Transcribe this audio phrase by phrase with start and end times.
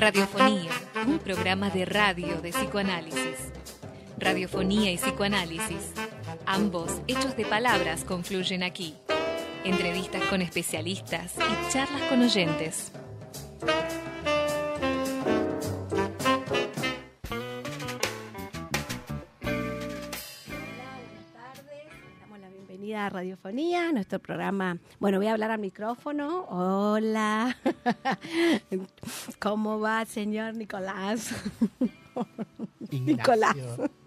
[0.00, 0.70] Radiofonía,
[1.06, 3.52] un programa de radio de psicoanálisis.
[4.16, 5.92] Radiofonía y psicoanálisis,
[6.46, 8.94] ambos hechos de palabras, confluyen aquí.
[9.62, 12.92] Entrevistas con especialistas y charlas con oyentes.
[23.10, 24.78] A Radiofonía, nuestro programa.
[24.98, 26.44] Bueno, voy a hablar al micrófono.
[26.48, 27.56] Hola.
[29.38, 31.34] ¿Cómo va, señor Nicolás?
[32.90, 33.56] Nicolás.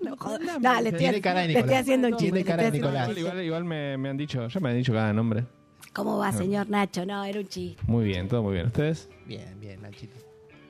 [0.02, 0.62] No, joder.
[0.62, 1.82] No, le, estoy, Tiene cara de le estoy Nicolás.
[1.82, 2.44] haciendo un chiste.
[2.44, 3.18] Cara Nicolás.
[3.18, 5.46] Igual, igual me, me han dicho, ya me han dicho cada nombre.
[5.94, 7.06] ¿Cómo va, señor Nacho?
[7.06, 7.82] No, era un chiste.
[7.88, 8.68] Muy bien, todo muy bien.
[8.68, 9.10] ¿Ustedes?
[9.26, 10.16] Bien, bien, Nachito.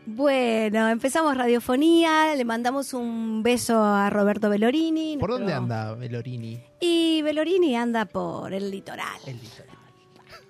[0.06, 5.18] Bueno, empezamos Radiofonía, le mandamos un beso a Roberto Bellorini.
[5.18, 6.62] ¿Por dónde anda Velorini?
[6.80, 9.20] Y Bellorini anda por el litoral.
[9.26, 9.78] El litoral.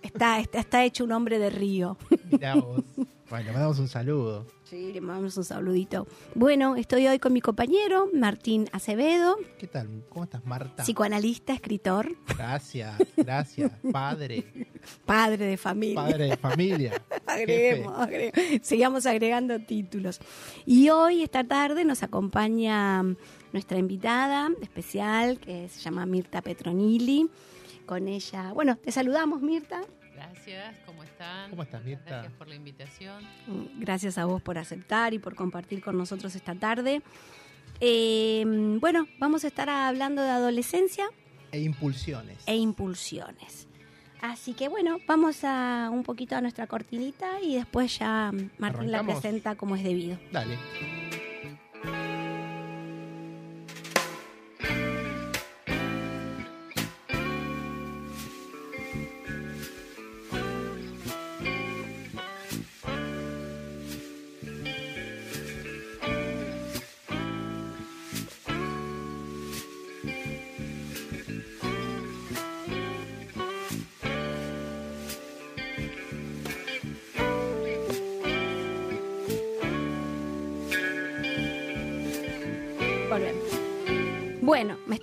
[0.01, 1.97] Está, está, está hecho un hombre de río.
[2.31, 2.81] Mirá vos.
[3.29, 4.45] Bueno, le mandamos un saludo.
[4.73, 6.07] Sí, le mandamos un saludito.
[6.33, 9.87] Bueno, estoy hoy con mi compañero Martín Acevedo, ¿Qué tal?
[10.09, 10.81] ¿Cómo estás, Marta?
[10.81, 13.71] psicoanalista, escritor, Gracias, gracias.
[13.91, 14.43] Padre,
[15.05, 15.95] padre de familia.
[16.01, 17.03] padre de familia.
[17.27, 18.65] Agreguemos, agreguemos.
[18.67, 20.19] sigamos agregando títulos.
[20.65, 23.03] Y hoy, esta tarde, nos acompaña
[23.51, 27.29] nuestra invitada especial, que se llama Mirta Petronilli.
[27.85, 29.83] Con ella, bueno, te saludamos, Mirta.
[30.33, 31.49] Gracias, ¿cómo están?
[31.51, 32.09] ¿Cómo estás, Mirta?
[32.09, 33.23] Gracias por la invitación.
[33.77, 37.03] Gracias a vos por aceptar y por compartir con nosotros esta tarde.
[37.79, 38.43] Eh,
[38.79, 41.05] bueno, vamos a estar hablando de adolescencia
[41.51, 42.39] E impulsiones.
[42.47, 43.67] e impulsiones.
[44.21, 49.03] Así que bueno, vamos a un poquito a nuestra cortinita y después ya Martín la
[49.03, 50.17] presenta como es debido.
[50.31, 50.57] Dale.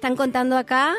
[0.00, 0.94] Están contando acá,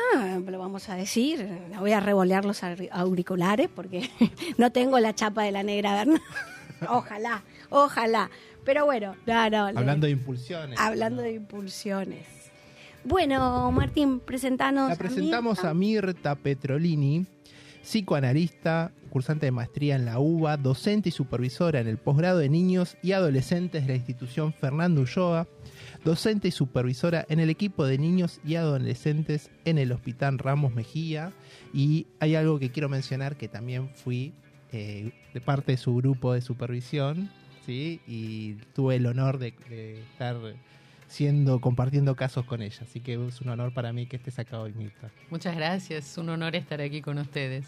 [0.46, 1.44] lo vamos a decir,
[1.80, 4.08] voy a revolear los auri- auriculares porque
[4.58, 6.22] no tengo la chapa de la negra Berna.
[6.88, 8.30] ojalá, ojalá.
[8.64, 9.66] Pero bueno, no, no.
[9.66, 10.78] Hablando de impulsiones.
[10.78, 12.24] hablando de impulsiones.
[13.02, 14.90] Bueno, Martín, presentanos.
[14.90, 17.26] La presentamos a Mirta Petrolini,
[17.82, 22.96] psicoanalista, cursante de maestría en la UBA, docente y supervisora en el posgrado de niños
[23.02, 25.48] y adolescentes de la institución Fernando Ulloa,
[26.04, 31.32] docente y supervisora en el equipo de niños y adolescentes en el Hospital Ramos Mejía.
[31.72, 34.34] Y hay algo que quiero mencionar que también fui
[34.72, 37.30] eh, de parte de su grupo de supervisión,
[37.66, 38.00] ¿sí?
[38.06, 40.36] y tuve el honor de, de estar
[41.12, 42.78] siendo, compartiendo casos con ella.
[42.82, 45.10] Así que es un honor para mí que estés acá hoy, Mirta.
[45.30, 47.66] Muchas gracias, es un honor estar aquí con ustedes.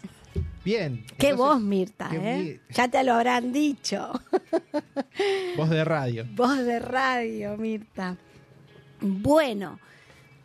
[0.63, 1.05] Bien.
[1.17, 2.61] Qué entonces, voz, Mirta, qué ¿eh?
[2.71, 4.11] Ya te lo habrán dicho.
[5.57, 6.25] Voz de radio.
[6.33, 8.17] Voz de radio, Mirta.
[9.01, 9.79] Bueno,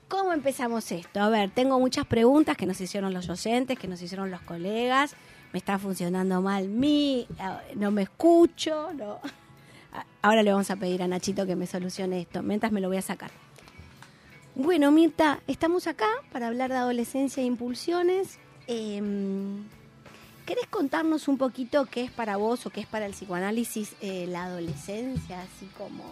[0.08, 1.20] ¿cómo empezamos esto?
[1.20, 5.14] A ver, tengo muchas preguntas que nos hicieron los docentes, que nos hicieron los colegas.
[5.52, 7.26] Me está funcionando mal eh,
[7.76, 9.20] no me escucho, no.
[10.22, 12.98] Ahora le vamos a pedir a Nachito que me solucione esto, mientras me lo voy
[12.98, 13.30] a sacar.
[14.54, 18.38] Bueno, Mirta, estamos acá para hablar de adolescencia e impulsiones.
[18.66, 19.64] Em,
[20.44, 24.26] ¿Querés contarnos un poquito qué es para vos o qué es para el psicoanálisis eh,
[24.28, 26.04] la adolescencia, así como,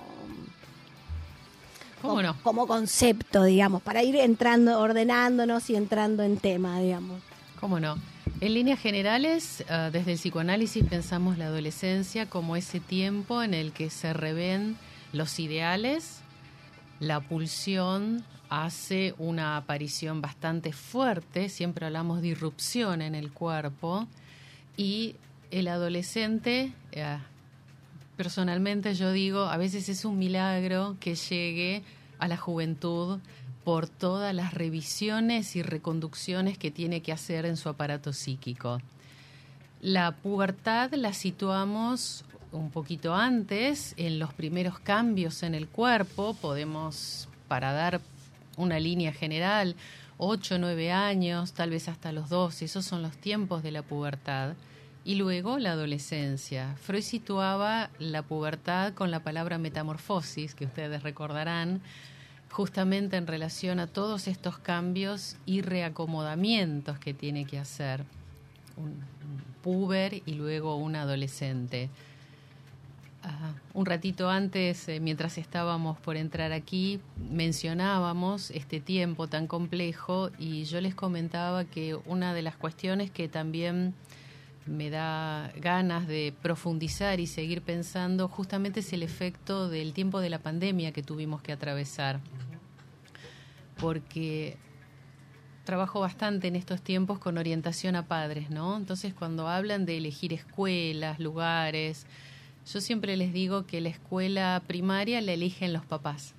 [2.00, 2.36] ¿Cómo como, no?
[2.42, 7.20] como concepto, digamos, para ir entrando, ordenándonos y entrando en tema, digamos?
[7.60, 7.96] ¿Cómo no?
[8.40, 13.72] En líneas generales, ah, desde el psicoanálisis pensamos la adolescencia como ese tiempo en el
[13.72, 14.76] que se reven
[15.12, 16.20] los ideales,
[17.00, 24.06] la pulsión hace una aparición bastante fuerte, siempre hablamos de irrupción en el cuerpo,
[24.76, 25.16] y
[25.50, 27.18] el adolescente, eh,
[28.18, 31.84] personalmente yo digo, a veces es un milagro que llegue
[32.18, 33.20] a la juventud
[33.62, 38.82] por todas las revisiones y reconducciones que tiene que hacer en su aparato psíquico.
[39.80, 47.28] La pubertad la situamos un poquito antes, en los primeros cambios en el cuerpo, podemos,
[47.46, 48.00] para dar
[48.56, 49.76] una línea general,
[50.16, 54.54] 8, 9 años, tal vez hasta los 12, esos son los tiempos de la pubertad.
[55.08, 56.76] Y luego la adolescencia.
[56.82, 61.80] Freud situaba la pubertad con la palabra metamorfosis, que ustedes recordarán,
[62.50, 68.04] justamente en relación a todos estos cambios y reacomodamientos que tiene que hacer
[68.76, 69.02] un,
[69.62, 71.88] puber y luego un adolescente.
[73.22, 77.00] Ah, un ratito antes, eh, mientras estábamos por entrar aquí,
[77.30, 83.26] mencionábamos este tiempo tan complejo y yo les comentaba que una de las cuestiones que
[83.26, 83.94] también
[84.68, 90.30] me da ganas de profundizar y seguir pensando justamente es el efecto del tiempo de
[90.30, 92.20] la pandemia que tuvimos que atravesar.
[93.80, 94.56] Porque
[95.64, 98.76] trabajo bastante en estos tiempos con orientación a padres, ¿no?
[98.76, 102.06] Entonces cuando hablan de elegir escuelas, lugares,
[102.72, 106.34] yo siempre les digo que la escuela primaria la eligen los papás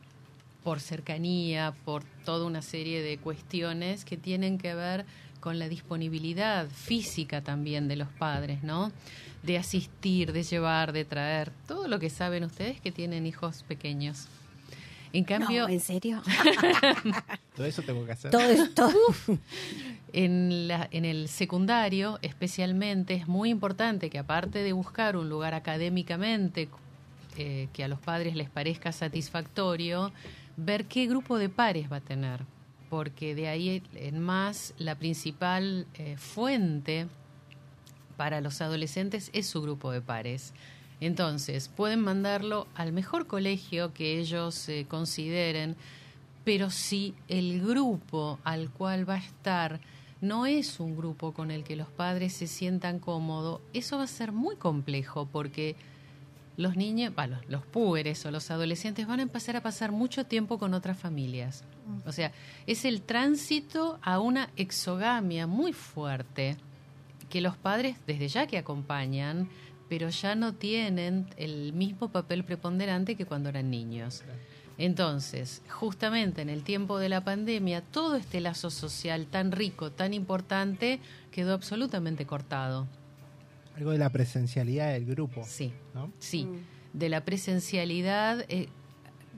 [0.64, 5.06] por cercanía, por toda una serie de cuestiones que tienen que ver
[5.40, 8.92] con la disponibilidad física también de los padres, ¿no?
[9.44, 14.28] De asistir, de llevar, de traer, todo lo que saben ustedes que tienen hijos pequeños.
[15.12, 16.22] En cambio, No, ¿en serio?
[17.56, 18.30] Todo eso tengo que hacer.
[18.30, 18.92] Todo esto.
[20.14, 25.56] en, la, en el secundario, especialmente, es muy importante que aparte de buscar un lugar
[25.56, 26.70] académicamente
[27.38, 30.12] eh, que a los padres les parezca satisfactorio,
[30.58, 32.42] ver qué grupo de pares va a tener,
[32.90, 37.08] porque de ahí en más la principal eh, fuente
[38.18, 40.54] para los adolescentes es su grupo de pares.
[41.02, 45.78] Entonces, pueden mandarlo al mejor colegio que ellos eh, consideren,
[46.44, 49.80] pero si el grupo al cual va a estar
[50.22, 54.08] no es un grupo con el que los padres se sientan cómodos, eso va a
[54.08, 55.78] ser muy complejo porque
[56.60, 57.14] los niños,
[57.48, 61.64] los púberes o los adolescentes van a empezar a pasar mucho tiempo con otras familias.
[62.06, 62.34] O sea,
[62.68, 66.58] es el tránsito a una exogamia muy fuerte
[67.30, 69.48] que los padres desde ya que acompañan,
[69.88, 74.24] pero ya no tienen el mismo papel preponderante que cuando eran niños.
[74.78, 80.14] Entonces, justamente en el tiempo de la pandemia, todo este lazo social tan rico, tan
[80.14, 81.00] importante,
[81.32, 82.86] quedó absolutamente cortado.
[83.80, 85.42] Algo de la presencialidad del grupo.
[85.48, 86.12] Sí, ¿no?
[86.20, 86.44] sí.
[86.44, 86.98] Mm.
[86.98, 88.68] De la presencialidad, eh,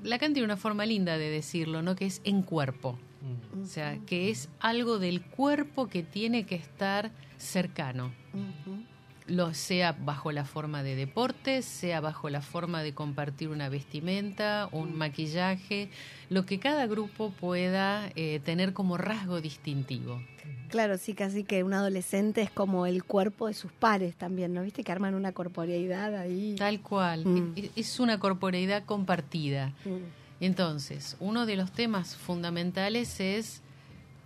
[0.03, 1.95] Lacan tiene una forma linda de decirlo, ¿no?
[1.95, 2.97] Que es en cuerpo.
[3.21, 3.61] Mm.
[3.61, 8.11] O sea, que es algo del cuerpo que tiene que estar cercano.
[8.33, 8.83] Ujú.
[9.31, 14.67] Lo sea bajo la forma de deporte, sea bajo la forma de compartir una vestimenta,
[14.73, 15.89] un maquillaje,
[16.29, 20.21] lo que cada grupo pueda eh, tener como rasgo distintivo.
[20.67, 24.63] Claro, sí, casi que un adolescente es como el cuerpo de sus pares también, ¿no?
[24.63, 24.83] ¿Viste?
[24.83, 26.55] Que arman una corporeidad ahí.
[26.57, 27.53] Tal cual, Mm.
[27.57, 29.73] e- es una corporeidad compartida.
[29.85, 30.43] Mm.
[30.43, 33.61] Entonces, uno de los temas fundamentales es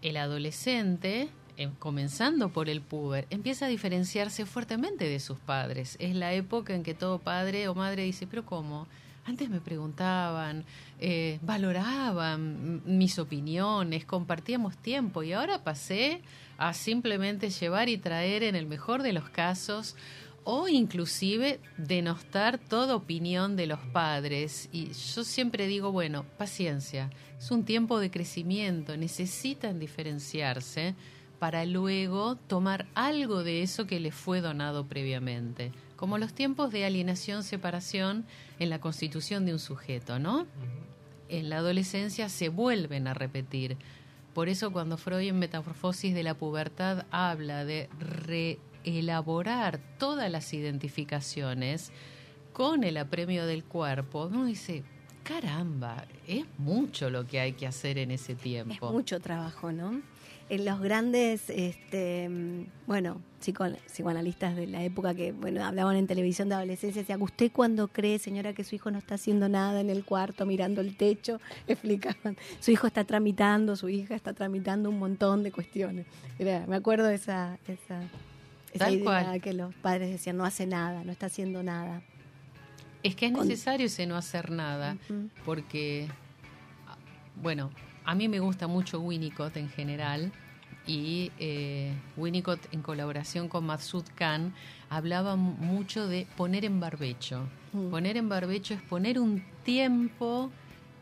[0.02, 5.96] el adolescente, eh, comenzando por el puber, empieza a diferenciarse fuertemente de sus padres.
[6.00, 8.88] Es la época en que todo padre o madre dice, pero ¿cómo?
[9.26, 10.66] Antes me preguntaban,
[11.00, 16.22] eh, valoraban mis opiniones, compartíamos tiempo y ahora pasé
[16.58, 19.96] a simplemente llevar y traer en el mejor de los casos
[20.44, 24.70] o inclusive denostar toda opinión de los padres.
[24.72, 30.94] Y yo siempre digo, bueno, paciencia, es un tiempo de crecimiento, necesitan diferenciarse
[31.40, 36.86] para luego tomar algo de eso que les fue donado previamente, como los tiempos de
[36.86, 38.26] alienación-separación
[38.60, 40.46] en la constitución de un sujeto, ¿no?
[41.30, 43.78] En la adolescencia se vuelven a repetir.
[44.34, 51.92] Por eso cuando Freud en Metamorfosis de la Pubertad habla de reelaborar todas las identificaciones
[52.54, 54.84] con el apremio del cuerpo, uno dice,
[55.24, 58.92] caramba, es mucho lo que hay que hacer en ese Es tiempo.
[58.92, 60.02] mucho trabajo, ¿no?
[60.48, 66.06] En los grandes, este, mm, bueno, psico- psicoanalistas de la época que, bueno, hablaban en
[66.06, 69.82] televisión de adolescencia, decían, ¿usted cuando cree, señora, que su hijo no está haciendo nada
[69.82, 71.40] en el cuarto, mirando el techo?
[71.68, 76.06] Explicaban, su hijo está tramitando, su hija está tramitando un montón de cuestiones.
[76.38, 78.04] Era- me acuerdo de esa, esa,
[78.72, 79.42] esa idea cual.
[79.42, 82.04] que los padres decían, no hace nada, no está haciendo nada.
[83.02, 84.98] Es que es necesario ese no hacer nada,
[85.44, 86.08] porque,
[86.88, 86.98] ah,
[87.42, 87.72] bueno,
[88.06, 90.32] a mí me gusta mucho Winnicott en general,
[90.88, 94.54] y eh, Winnicott en colaboración con Matsud Khan
[94.90, 97.48] hablaba mucho de poner en barbecho.
[97.74, 97.90] Mm.
[97.90, 100.52] Poner en barbecho es poner un tiempo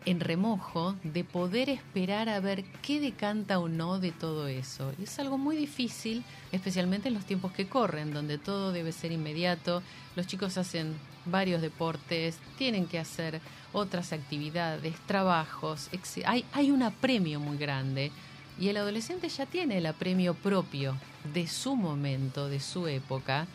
[0.06, 4.94] en remojo de poder esperar a ver qué decanta o no de todo eso.
[5.00, 9.12] Y es algo muy difícil, especialmente en los tiempos que corren, donde todo debe ser
[9.12, 9.82] inmediato.
[10.16, 10.96] Los chicos hacen
[11.26, 13.40] varios deportes, tienen que hacer
[13.74, 15.90] otras actividades, trabajos.
[16.26, 18.12] Hay, hay un apremio muy grande.
[18.60, 20.96] Y el adolescente ya tiene el apremio propio
[21.34, 23.48] de su momento, de su época.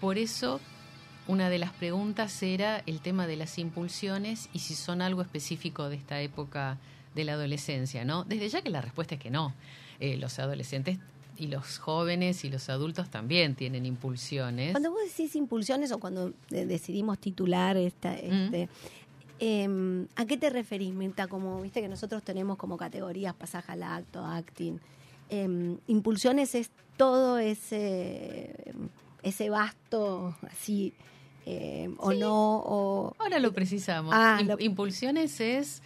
[0.00, 0.60] Por eso
[1.26, 5.88] una de las preguntas era el tema de las impulsiones y si son algo específico
[5.88, 6.78] de esta época
[7.14, 8.24] de la adolescencia, ¿no?
[8.24, 9.52] Desde ya que la respuesta es que no.
[10.00, 10.98] Eh, los adolescentes
[11.36, 14.72] y los jóvenes y los adultos también tienen impulsiones.
[14.72, 18.68] Cuando vos decís impulsiones o cuando eh, decidimos titular esta, este,
[19.38, 21.26] em, ¿a qué te referís, Mirta?
[21.28, 24.78] Como viste que nosotros tenemos como categorías pasaje al acto, acting.
[25.30, 28.72] Em, impulsiones es todo ese
[29.22, 30.94] ese vasto así
[31.44, 34.12] em, o no o Ahora lo precisamos.
[34.14, 35.82] Ah, lo- Impulsiones es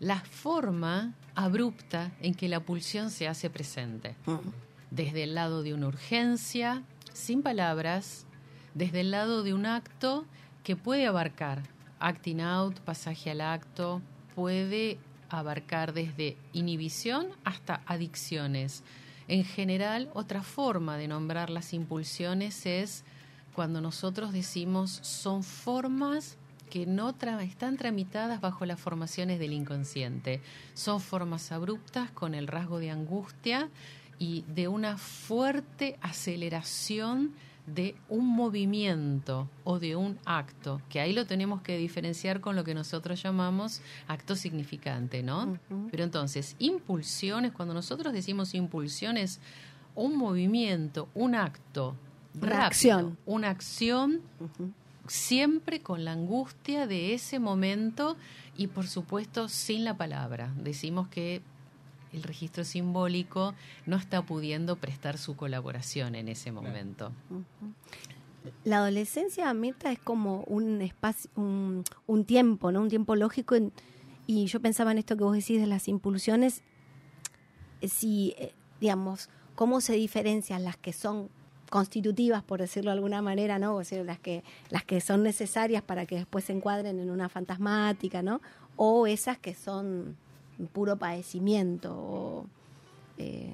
[0.00, 4.14] la forma abrupta en que la pulsión se hace presente.
[4.90, 6.82] Desde el lado de una urgencia,
[7.12, 8.26] sin palabras,
[8.74, 10.24] desde el lado de un acto
[10.64, 11.62] que puede abarcar
[12.02, 14.02] acting out, pasaje al acto,
[14.34, 14.98] puede
[15.30, 18.82] abarcar desde inhibición hasta adicciones.
[19.28, 23.04] En general, otra forma de nombrar las impulsiones es
[23.54, 26.36] cuando nosotros decimos son formas
[26.70, 30.40] que no están tramitadas bajo las formaciones del inconsciente.
[30.74, 33.68] Son formas abruptas con el rasgo de angustia
[34.18, 37.34] y de una fuerte aceleración
[37.66, 42.64] de un movimiento o de un acto, que ahí lo tenemos que diferenciar con lo
[42.64, 45.58] que nosotros llamamos acto significante, ¿no?
[45.90, 49.40] Pero entonces, impulsiones, cuando nosotros decimos impulsiones,
[49.94, 51.94] un movimiento, un acto,
[52.34, 53.18] Una rápido, acción.
[53.26, 54.20] una acción
[55.06, 58.16] siempre con la angustia de ese momento
[58.56, 60.52] y por supuesto sin la palabra.
[60.56, 61.42] Decimos que
[62.12, 63.54] el registro simbólico
[63.86, 67.12] no está pudiendo prestar su colaboración en ese momento.
[68.64, 72.80] La adolescencia, Mirta, es como un espacio, un, un tiempo, ¿no?
[72.82, 73.54] Un tiempo lógico.
[73.54, 73.72] en-
[74.26, 76.62] y yo pensaba en esto que vos decís de las impulsiones.
[77.80, 81.28] eh, Si, eh, digamos, cómo se diferencian las que son
[81.70, 83.74] constitutivas, por decirlo de alguna manera, ¿no?
[83.74, 87.28] O decir, las que, las que son necesarias para que después se encuadren en una
[87.28, 88.40] fantasmática, ¿no?
[88.76, 90.16] O esas que son
[90.66, 91.92] puro padecimiento.
[91.94, 92.46] O,
[93.18, 93.52] eh,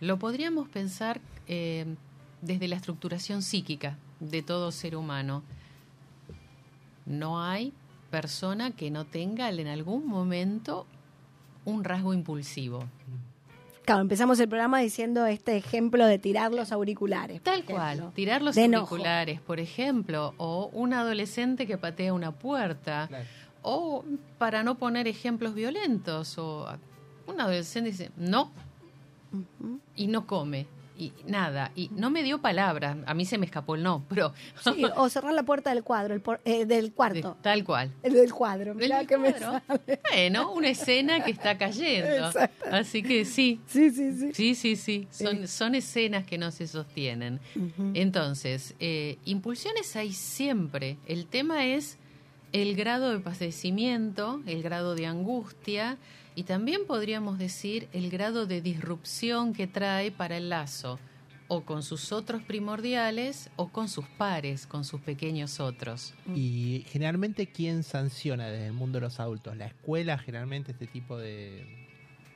[0.00, 1.86] Lo podríamos pensar eh,
[2.40, 5.42] desde la estructuración psíquica de todo ser humano.
[7.06, 7.72] No hay
[8.10, 10.86] persona que no tenga en algún momento
[11.64, 12.84] un rasgo impulsivo.
[13.84, 17.40] claro, empezamos el programa diciendo este ejemplo de tirar los auriculares.
[17.42, 17.74] Tal ejemplo.
[17.76, 18.94] cual, tirar los De enojo.
[18.94, 23.24] auriculares, por ejemplo, o un adolescente que patea una puerta, Claro.
[23.62, 24.04] O
[24.38, 26.66] para no poner ejemplos violentos, o
[27.26, 28.50] un adolescente dice no
[29.96, 30.66] y no come
[30.98, 34.34] y nada y no me dio palabra, a mí se me escapó el no, pero
[34.62, 37.36] Sí, o cerrar la puerta del cuadro, el por- eh, del cuarto.
[37.40, 37.90] tal cual.
[38.02, 38.74] El del cuadro.
[38.74, 39.62] mirá Del que me sale.
[40.12, 42.30] Bueno, una escena que está cayendo.
[42.70, 44.34] Así que sí, Sí, sí, sí.
[44.34, 47.40] sí, sí, sí, son, son escenas que no se sostienen.
[47.94, 50.98] Entonces, eh, impulsiones hay siempre.
[51.06, 51.96] El tema es
[52.52, 55.96] el grado de padecimiento, el grado de angustia
[56.34, 60.98] y también podríamos decir el grado de disrupción que trae para el lazo,
[61.48, 66.14] o con sus otros primordiales o con sus pares, con sus pequeños otros.
[66.34, 69.56] Y generalmente, ¿quién sanciona desde el mundo de los adultos?
[69.56, 71.66] La escuela, generalmente, este tipo de.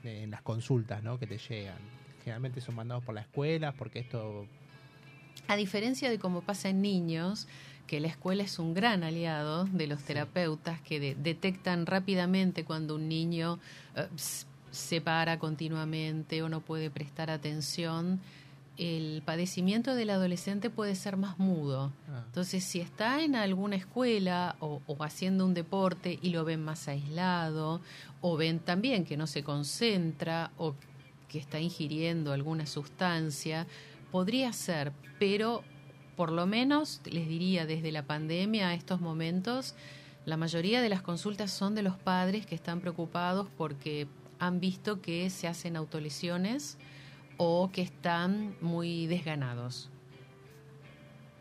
[0.02, 1.18] de- en las consultas, ¿no?
[1.18, 1.78] Que te llegan.
[2.24, 4.46] Generalmente son mandados por la escuela, porque esto.
[5.48, 7.48] A diferencia de cómo pasa en niños,
[7.86, 12.96] que la escuela es un gran aliado de los terapeutas que de- detectan rápidamente cuando
[12.96, 13.58] un niño
[13.94, 14.06] eh,
[14.70, 18.20] se para continuamente o no puede prestar atención,
[18.76, 21.92] el padecimiento del adolescente puede ser más mudo.
[22.10, 26.62] ah, Entonces, si está en alguna escuela o, o haciendo un deporte y lo ven
[26.62, 27.80] más aislado,
[28.20, 30.74] o ven también que no se concentra o
[31.28, 33.66] que está ingiriendo alguna sustancia,
[34.12, 35.62] podría ser, pero
[36.16, 39.74] por lo menos les diría desde la pandemia a estos momentos,
[40.24, 44.08] la mayoría de las consultas son de los padres que están preocupados porque
[44.38, 46.78] han visto que se hacen autolesiones
[47.36, 49.90] o que están muy desganados.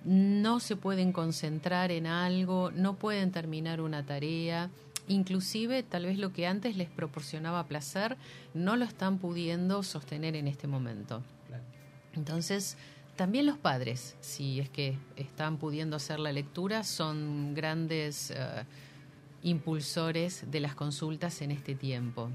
[0.03, 4.69] No se pueden concentrar en algo, no pueden terminar una tarea,
[5.07, 8.17] inclusive tal vez lo que antes les proporcionaba placer
[8.53, 11.23] no lo están pudiendo sostener en este momento.
[12.13, 12.77] Entonces,
[13.15, 18.35] también los padres, si es que están pudiendo hacer la lectura, son grandes eh,
[19.43, 22.29] impulsores de las consultas en este tiempo.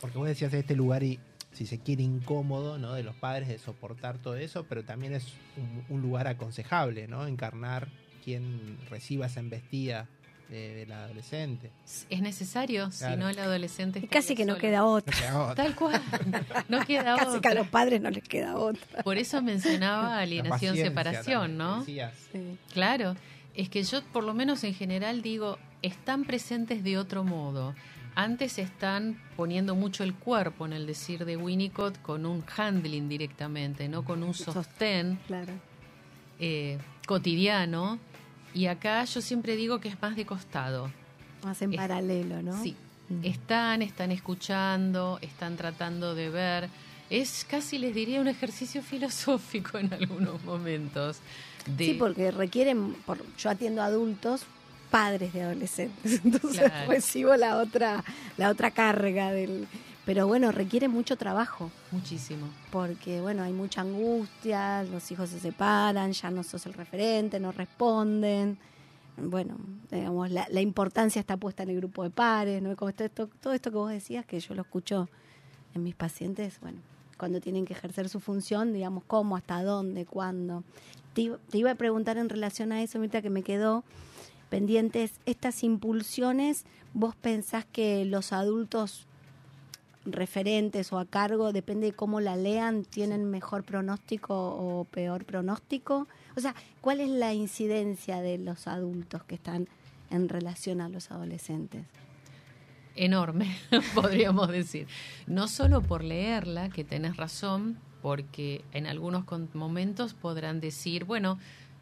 [0.00, 1.18] Porque vos decías este lugar y
[1.52, 2.94] si se quiere incómodo, ¿no?
[2.94, 7.26] De los padres de soportar todo eso, pero también es un, un lugar aconsejable, ¿no?
[7.26, 7.88] Encarnar
[8.24, 10.08] quien reciba esa embestida
[10.52, 11.70] de- del adolescente.
[12.10, 13.14] Es necesario, Claro.
[13.14, 15.14] si no el adolescente Y casi que no queda otra.
[15.14, 15.54] No queda otra.
[15.64, 16.02] Tal cual,
[16.68, 17.54] no queda Casi que a otra.
[17.54, 19.02] los padres no les queda otra.
[19.02, 21.84] Por eso mencionaba alienación, separación, también, ¿no?
[21.84, 22.58] Sí.
[22.72, 23.16] Claro,
[23.54, 27.74] es que yo por lo menos en general digo, están presentes de otro modo.
[28.14, 33.88] antes están poniendo mucho el cuerpo en el decir de Winnicott con un handling directamente,
[33.88, 35.54] no con un sostén Claro.
[36.38, 37.98] eh, cotidiano.
[38.54, 40.90] Y acá yo siempre digo que es más de costado.
[41.44, 42.62] Más en Es- paralelo, ¿no?
[42.62, 42.76] Sí,
[43.08, 43.24] Mm.
[43.24, 46.68] están, están escuchando, están tratando de ver.
[47.10, 51.18] Es casi, les diría, un ejercicio filosófico en algunos momentos.
[51.66, 54.42] de- Sí, porque requieren, por, yo atiendo adultos,
[54.90, 56.90] padres de adolescentes, entonces Claro.
[56.90, 58.02] recibo la otra,
[58.36, 59.66] la otra carga del,
[60.04, 62.46] pero bueno, requiere mucho trabajo, Muchísimo.
[62.70, 67.52] porque bueno, hay mucha angustia, los hijos se separan, ya no sos el referente, no
[67.52, 68.58] responden,
[69.16, 69.56] bueno,
[69.90, 72.74] digamos, la, la importancia está puesta en el grupo de pares, ¿no?
[72.76, 75.08] Como esto, esto- todo esto que vos decías, que yo lo escucho
[75.74, 76.78] en mis pacientes, bueno,
[77.18, 80.64] cuando tienen que ejercer su función, digamos, cómo, hasta dónde, cuándo.
[81.14, 83.84] Te, iba- te iba a preguntar en relación a eso, Mirta, que me quedó
[84.48, 89.06] pendientes, estas impulsiones, ¿vos pensás que los adultos
[90.04, 96.08] referentes o a cargo, depende de cómo la lean, tienen mejor pronóstico o peor pronóstico?
[96.36, 99.68] O sea, ¿cuál es la incidencia de los adultos que están
[100.10, 101.86] en relación a los adolescentes?
[102.96, 103.56] enorme,
[103.94, 104.86] podríamos decir.
[105.26, 111.38] No solo por leerla, que tenés razón, porque en algunos momentos podrán decir, bueno,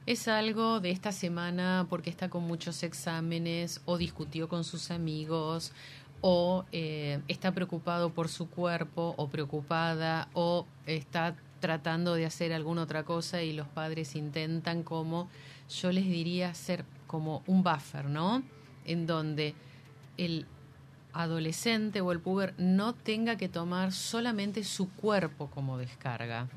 [0.07, 5.73] es algo de esta semana porque está con muchos exámenes o discutió con sus amigos
[6.21, 12.83] o eh, está preocupado por su cuerpo o preocupada o está tratando de hacer alguna
[12.83, 15.29] otra cosa y los padres intentan como,
[15.69, 18.43] yo les diría, ser como un buffer, ¿no?
[18.85, 19.55] En donde
[20.17, 20.47] el
[21.13, 26.49] adolescente o el puber no tenga que tomar solamente su cuerpo como descarga,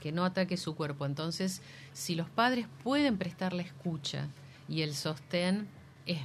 [0.00, 1.06] que no ataque su cuerpo.
[1.06, 4.28] Entonces, si los padres pueden prestar la escucha
[4.68, 5.68] y el sostén,
[6.06, 6.20] es,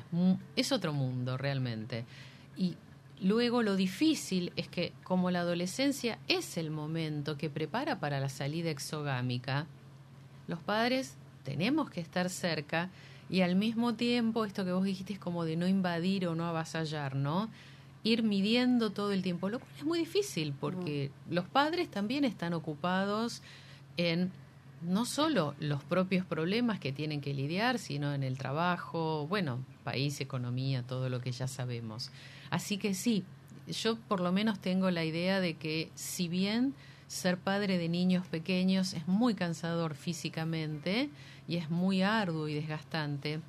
[0.55, 2.05] es otro mundo realmente.
[2.55, 2.75] Y
[3.21, 8.29] luego lo difícil es que como la adolescencia es el momento que prepara para la
[8.29, 9.67] salida exogámica,
[10.47, 12.89] los padres tenemos que estar cerca
[13.29, 16.45] y al mismo tiempo, esto que vos dijiste es como de no invadir o no
[16.45, 17.49] avasallar, ¿no?
[18.03, 22.53] Ir midiendo todo el tiempo, lo cual es muy difícil porque los padres también están
[22.53, 23.41] ocupados
[23.97, 24.31] en
[24.81, 30.19] no solo los propios problemas que tienen que lidiar, sino en el trabajo, bueno, país,
[30.19, 32.11] economía, todo lo que ya sabemos.
[32.53, 33.23] Así que sí,
[33.67, 36.75] yo por lo menos tengo la idea de que si bien
[37.07, 41.09] ser padre de niños pequeños es muy cansador físicamente
[41.47, 43.39] y es muy arduo y desgastante,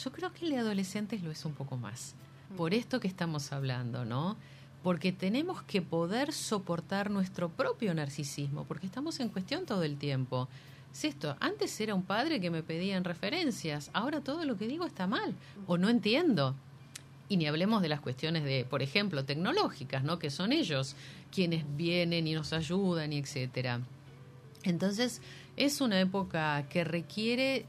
[0.00, 2.14] yo creo que el de adolescentes lo es un poco más.
[2.56, 4.36] Por esto que estamos hablando, ¿no?
[4.84, 10.48] Porque tenemos que poder soportar nuestro propio narcisismo, porque estamos en cuestión todo el tiempo.
[10.92, 14.86] Es esto, antes era un padre que me pedían referencias, ahora todo lo que digo
[14.86, 15.34] está mal
[15.66, 16.54] o no entiendo.
[17.32, 20.18] Y ni hablemos de las cuestiones de, por ejemplo, tecnológicas, ¿no?
[20.18, 20.96] Que son ellos
[21.30, 23.80] quienes vienen y nos ayudan y etcétera.
[24.64, 25.22] Entonces,
[25.56, 27.64] es una época que requiere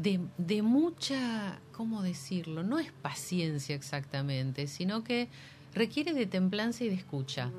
[0.00, 2.62] de, de mucha, ¿cómo decirlo?
[2.62, 5.26] No es paciencia exactamente, sino que
[5.74, 7.50] requiere de templanza y de escucha.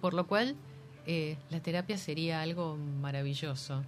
[0.00, 0.56] Por lo cual,
[1.04, 3.84] eh, la terapia sería algo maravilloso.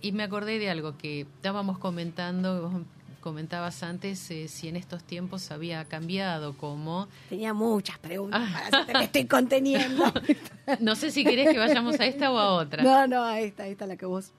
[0.00, 2.84] Y me acordé de algo que estábamos comentando,
[3.20, 7.08] comentabas antes, eh, si en estos tiempos había cambiado, como...
[7.28, 8.68] Tenía muchas preguntas, Ah.
[8.86, 10.04] para me estoy conteniendo.
[10.80, 12.82] No sé si querés que vayamos a esta o a otra.
[12.84, 14.32] no, no, a esta, esta la que vos.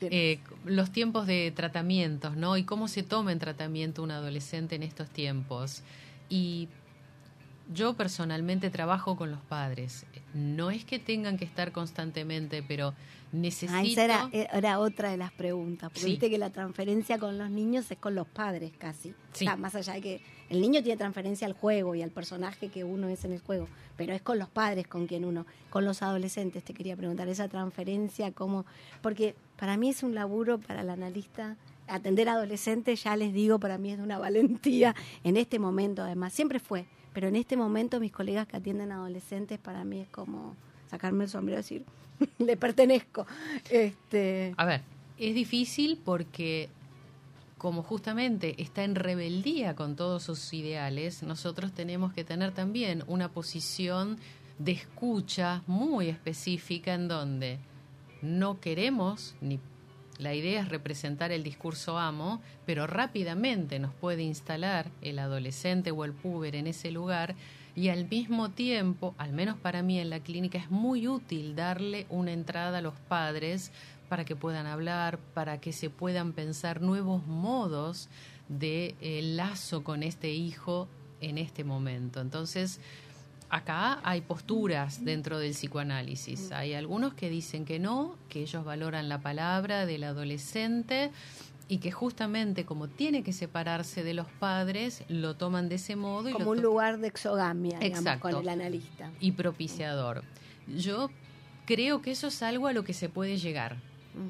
[0.00, 2.56] Eh, los tiempos de tratamientos, ¿no?
[2.56, 5.82] Y cómo se toma en tratamiento un adolescente en estos tiempos.
[6.28, 6.68] Y
[7.72, 10.06] yo personalmente trabajo con los padres.
[10.34, 12.94] No es que tengan que estar constantemente, pero
[13.32, 13.72] necesito...
[13.78, 16.10] Ah, esa era, era otra de las preguntas, porque Sí.
[16.12, 19.10] viste que la transferencia con los niños es con los padres casi.
[19.32, 19.44] Sí.
[19.44, 22.68] O sea, más allá de que el niño tiene transferencia al juego y al personaje
[22.68, 25.84] que uno es en el juego, pero es con los padres con quien uno, con
[25.84, 28.64] los adolescentes te quería preguntar, esa transferencia, cómo,
[29.00, 31.56] porque para mí es un laburo para el analista.
[31.88, 36.02] Atender a adolescentes, ya les digo, para mí es de una valentía en este momento,
[36.02, 40.08] además, siempre fue, pero en este momento mis colegas que atienden adolescentes, para mí es
[40.08, 40.56] como
[40.90, 41.84] sacarme el sombrero y decir,
[42.38, 43.26] le pertenezco.
[43.70, 44.82] Este, A ver,
[45.18, 46.68] es difícil porque
[47.58, 53.28] como justamente está en rebeldía con todos sus ideales, nosotros tenemos que tener también una
[53.28, 54.18] posición
[54.58, 57.58] de escucha muy específica en donde
[58.20, 59.60] no queremos ni
[60.22, 66.04] la idea es representar el discurso amo, pero rápidamente nos puede instalar el adolescente o
[66.04, 67.34] el puber en ese lugar
[67.74, 72.06] y al mismo tiempo, al menos para mí en la clínica, es muy útil darle
[72.10, 73.72] una entrada a los padres
[74.08, 78.10] para que puedan hablar, para que se puedan pensar nuevos modos
[78.48, 80.86] de eh, lazo con este hijo
[81.22, 82.20] en este momento.
[82.20, 82.78] Entonces,
[83.52, 86.50] acá hay posturas dentro del psicoanálisis.
[86.52, 91.10] Hay algunos que dicen que no, que ellos valoran la palabra del adolescente
[91.68, 96.28] y que justamente como tiene que separarse de los padres, lo toman de ese modo.
[96.28, 98.30] Y Como lo un lugar de exogamia, digamos, Exacto.
[98.30, 99.10] con el analista.
[99.20, 100.24] y propiciador.
[100.66, 101.10] Yo
[101.66, 103.76] creo que eso es algo a lo que se puede llegar.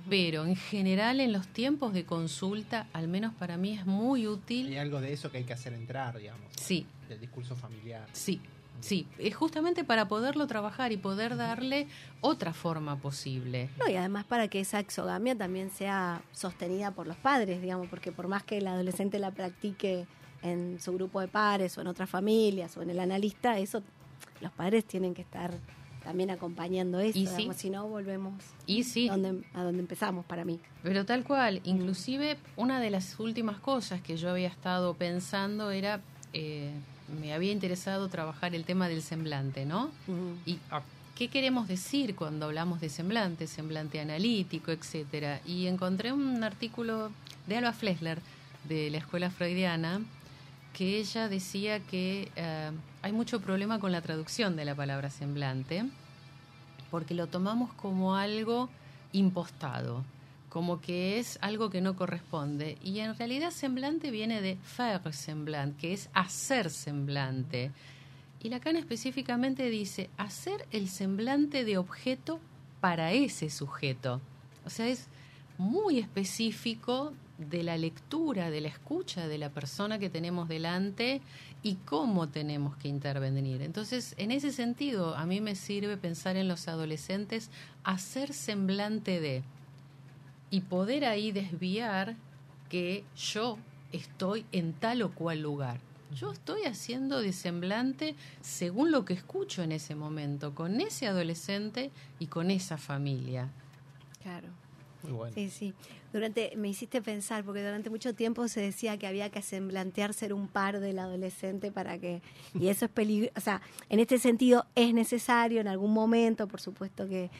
[0.08, 4.26] Pero en general en los tiempos de consulta, al menos para mí es muy Hay
[4.28, 4.78] útil.
[4.78, 8.06] algo de eso que hay que hacer entrar, digamos, Sí, del discurso familiar.
[8.12, 8.40] sí,
[8.82, 9.06] sí.
[9.18, 11.86] Es justamente para poderlo trabajar y poder darle
[12.20, 13.70] otra forma posible.
[13.78, 18.12] No, y además para que esa exogamia también sea sostenida por los padres, digamos, porque
[18.12, 20.06] por más que el adolescente la practique
[20.42, 23.82] en su grupo de pares o en otras familias o en el analista, eso
[24.40, 25.52] los padres tienen que estar
[26.02, 27.36] también acompañando eso, Y sí.
[27.36, 28.34] digamos, si no volvemos
[28.66, 30.58] Y sí, donde, a donde empezamos para mí.
[30.82, 31.60] pero tal cual.
[31.62, 36.00] Inclusive una de las últimas cosas que yo había estado pensando era,
[36.32, 36.72] eh,
[37.20, 39.90] me había interesado trabajar el tema del semblante, ¿no?
[40.46, 40.82] ¿Y ah,
[41.14, 45.40] qué queremos decir cuando hablamos de semblante, semblante analítico, etcétera?
[45.46, 47.10] Y encontré un artículo
[47.46, 48.20] de Alba Flesler
[48.68, 50.00] de la escuela freudiana
[50.72, 52.70] que ella decía que eh,
[53.02, 55.84] hay mucho problema con la traducción de la palabra semblante
[56.90, 58.68] porque lo tomamos como algo
[59.12, 60.04] impostado,
[60.52, 62.76] como que es algo que no corresponde.
[62.84, 67.70] Y en realidad semblante viene de faire semblant, que es hacer semblante.
[68.42, 72.38] Y Lacan específicamente dice hacer el semblante de objeto
[72.82, 74.20] para ese sujeto.
[74.66, 75.06] O sea, es
[75.56, 81.22] muy específico de la lectura, de la escucha de la persona que tenemos delante
[81.62, 83.62] y cómo tenemos que intervenir.
[83.62, 87.50] Entonces, en ese sentido, a mí me sirve pensar en los adolescentes,
[87.84, 89.42] hacer semblante de
[90.52, 92.14] y poder ahí desviar
[92.68, 93.58] que yo
[93.90, 95.80] estoy en tal o cual lugar.
[96.14, 101.90] Yo estoy haciendo de semblante según lo que escucho en ese momento, con ese adolescente
[102.18, 103.48] y con esa familia.
[104.22, 104.48] Claro.
[105.02, 105.34] Muy bueno.
[105.34, 105.74] Sí, sí.
[106.12, 110.34] Durante, me hiciste pensar, porque durante mucho tiempo se decía que había que semblantear ser
[110.34, 112.20] un par del adolescente para que.
[112.54, 113.32] Y eso es peligroso.
[113.36, 117.30] O sea, en este sentido es necesario en algún momento, por supuesto que.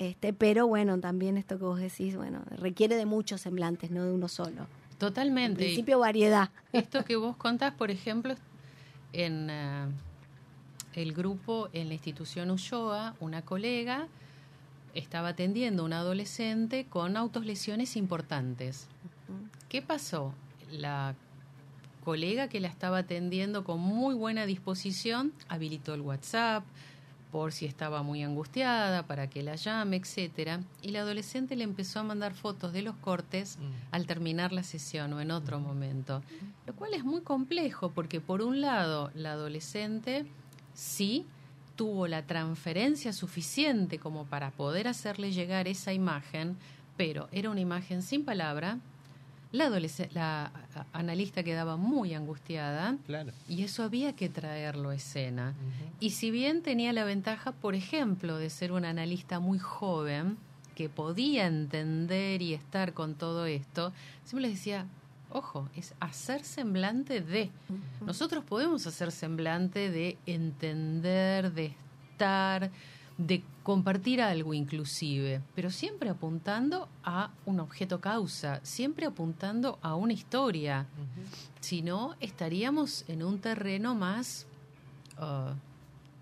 [0.00, 4.10] Este, pero bueno, también esto que vos decís, bueno, requiere de muchos semblantes, no de
[4.10, 4.62] uno solo.
[4.92, 5.58] En Totalmente.
[5.62, 6.48] principio, variedad.
[6.72, 8.34] Esto que vos contás, por ejemplo,
[9.12, 9.84] en eh,
[10.94, 14.08] el grupo en la institución Ulloa, una colega
[14.94, 18.88] estaba atendiendo a un adolescente con autolesiones importantes.
[19.68, 20.32] ¿Qué pasó?
[20.72, 21.14] La
[22.04, 26.64] colega que la estaba atendiendo con muy buena disposición habilitó el WhatsApp
[27.30, 32.00] por si estaba muy angustiada para que la llame, etcétera, y la adolescente le empezó
[32.00, 33.94] a mandar fotos de los cortes Mm.
[33.94, 36.22] al terminar la sesión o en otro momento,
[36.66, 40.26] lo cual es muy complejo porque por un lado la adolescente
[40.74, 41.26] sí
[41.76, 46.56] tuvo la transferencia suficiente como para poder hacerle llegar esa imagen,
[46.96, 48.78] pero era una imagen sin palabra.
[49.52, 49.68] La,
[50.12, 50.52] la
[50.92, 53.32] analista quedaba muy angustiada Claro.
[53.48, 55.54] y eso había que traerlo a escena.
[55.98, 60.36] Y si bien tenía la ventaja, por ejemplo, de ser un analista muy joven,
[60.76, 63.92] que podía entender y estar con todo esto,
[64.24, 64.86] siempre les decía,
[65.30, 67.50] ojo, es hacer semblante de.
[68.06, 71.74] Nosotros podemos hacer semblante de entender, de
[72.12, 72.70] estar,
[73.26, 80.14] de compartir algo inclusive, pero siempre apuntando a un objeto causa, siempre apuntando a una
[80.14, 80.86] historia.
[81.60, 84.46] Si no, estaríamos en un terreno más
[85.18, 85.52] uh,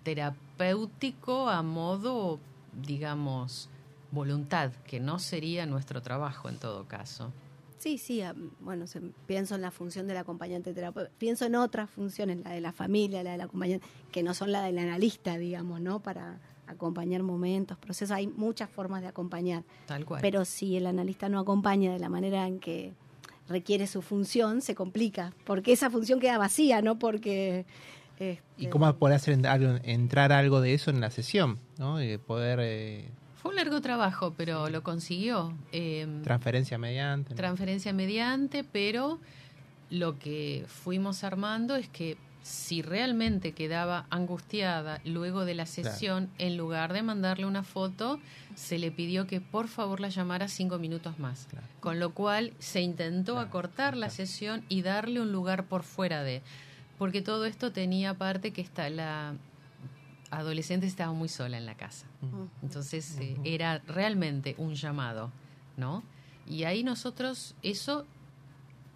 [0.02, 2.38] terapéutico a modo,
[2.82, 3.68] digamos,
[4.10, 7.32] voluntad, que no sería nuestro trabajo en todo caso.
[7.78, 8.22] Sí, sí,
[8.60, 12.60] bueno, se- pienso en la función del acompañante terapeuta, pienso en otras funciones, la de
[12.60, 16.00] la familia, la del acompañante, que no son la del analista, digamos, ¿no?
[16.00, 20.20] Para acompañar momentos, procesos, hay muchas formas de acompañar, Tal cual.
[20.20, 22.92] pero si el analista no acompaña de la manera en que
[23.48, 26.98] requiere su función, se complica, porque esa función queda vacía, ¿no?
[26.98, 27.64] Porque...
[28.18, 29.38] este, ¿Y cómo poder hacer
[29.84, 31.58] entrar algo de eso en la sesión?
[31.78, 32.02] ¿no?
[32.02, 32.58] Y poder.
[32.62, 35.54] eh, Fue un largo trabajo, pero lo consiguió.
[35.72, 37.30] Eh, transferencia mediante.
[37.30, 37.36] ¿no?
[37.36, 39.18] transferencia mediante, pero
[39.90, 46.56] lo que fuimos armando es que si realmente quedaba angustiada luego de la sesión, en
[46.56, 48.20] lugar de mandarle una foto,
[48.54, 51.46] se le pidió que por favor la llamara cinco minutos más.
[51.50, 51.66] Claro.
[51.80, 54.14] Con lo cual se intentó Claro, acortar la claro.
[54.14, 56.42] sesión y darle un lugar por fuera de.
[56.96, 59.34] Porque todo esto tenía aparte que está la
[60.30, 62.06] adolescente estaba muy sola en la casa.
[62.62, 65.30] Entonces eh, era realmente un llamado,
[65.76, 66.02] ¿no?
[66.46, 68.04] Y ahí nosotros eso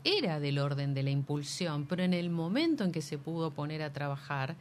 [0.04, 3.82] era del orden de la impulsión, pero en el momento en que se pudo poner
[3.82, 4.56] a trabajar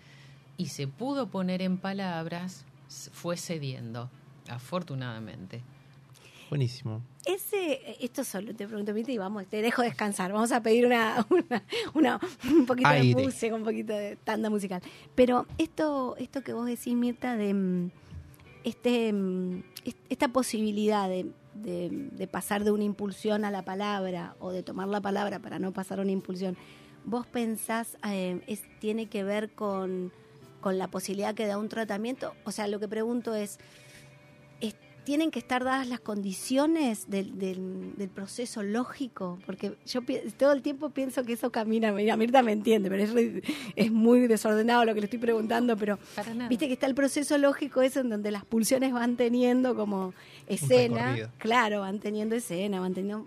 [0.57, 2.65] y se pudo poner en palabras,
[3.11, 4.09] fue cediendo,
[4.47, 5.61] afortunadamente.
[6.49, 7.01] Buenísimo.
[7.25, 10.33] Ese, esto solo te pregunto, y vamos, te dejo descansar.
[10.33, 11.25] Vamos a pedir una,
[11.93, 14.81] una, un poquito de música, un poquito de tanda musical.
[15.15, 17.91] Pero esto, esto que vos decís, Mirta, de mm,
[18.65, 19.63] este, mm,
[20.09, 25.01] esta posibilidad de, de, pasar de una impulsión a la palabra o de tomar la
[25.01, 26.57] palabra para no pasar a una impulsión,
[27.05, 30.11] ¿vos pensás eh, es, tiene que ver con,
[30.59, 32.33] con la posibilidad que da un tratamiento?
[32.43, 33.59] O sea, lo que pregunto es,
[35.03, 40.01] tienen que estar dadas las condiciones del, del, proceso lógico, porque yo
[40.37, 43.43] todo el tiempo pienso que eso camina, mira, Mirta me entiende, pero es,
[43.75, 45.97] es muy desordenado lo que le estoy preguntando, pero
[46.49, 50.13] viste que está el proceso lógico ese en donde las pulsiones van teniendo como
[50.53, 53.25] escena, claro, van teniendo escena, van teniendo,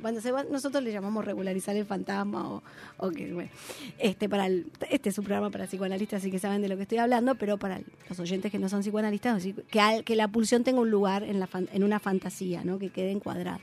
[0.50, 2.62] nosotros le llamamos regularizar el fantasma o,
[2.98, 3.50] o que, bueno,
[3.98, 6.98] este, para este es un programa para psicoanalistas, así que saben de lo que estoy
[6.98, 10.90] hablando, pero para los oyentes que no son psicoanalistas, que, que la pulsión tenga un
[10.90, 12.78] lugar en la en una fantasía, ¿no?
[12.78, 13.60] que quede encuadrada.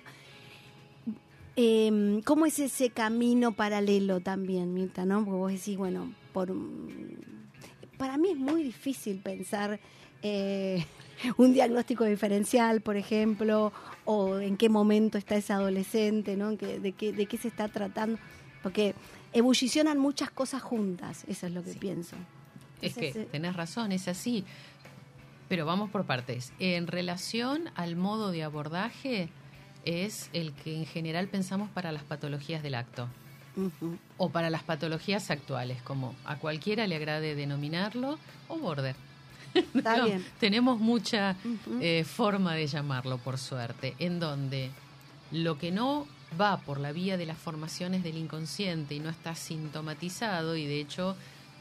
[1.55, 5.05] Eh, ¿Cómo es ese camino paralelo también, Mirta?
[5.05, 5.25] ¿no?
[5.25, 6.53] Porque vos decís, bueno, por,
[7.97, 9.79] para mí es muy difícil pensar
[10.21, 10.85] eh,
[11.37, 13.71] un diagnóstico diferencial, por ejemplo,
[14.05, 16.51] o en qué momento está ese adolescente, ¿no?
[16.51, 18.17] de, qué, de qué se está tratando,
[18.63, 18.95] porque
[19.33, 22.15] ebullicionan muchas cosas juntas, eso es lo que pienso.
[22.81, 24.43] Es que tenés razón, es así.
[25.47, 26.53] Pero vamos por partes.
[26.59, 29.29] En relación al modo de abordaje,
[29.85, 33.07] es el que en general pensamos para las patologías del acto.
[34.17, 38.95] O para las patologías actuales, como a cualquiera le agrade denominarlo, o border.
[40.39, 41.35] tenemos mucha
[41.79, 44.71] eh, forma de llamarlo, por suerte, en donde
[45.31, 46.07] lo que no
[46.39, 50.79] va por la vía de las formaciones del inconsciente y no está sintomatizado, y de
[50.79, 51.15] hecho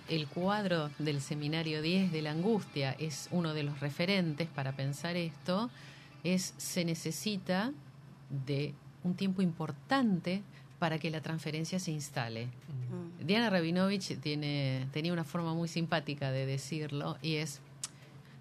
[0.08, 5.16] el cuadro del seminario 10 de la angustia es uno de los referentes para pensar
[5.16, 5.70] esto,
[6.24, 7.72] es se necesita
[8.46, 8.74] de
[9.04, 10.42] un tiempo importante
[10.78, 12.48] para que la transferencia se instale.
[13.24, 17.60] Diana Rabinovich tiene, tenía una forma muy simpática de decirlo y es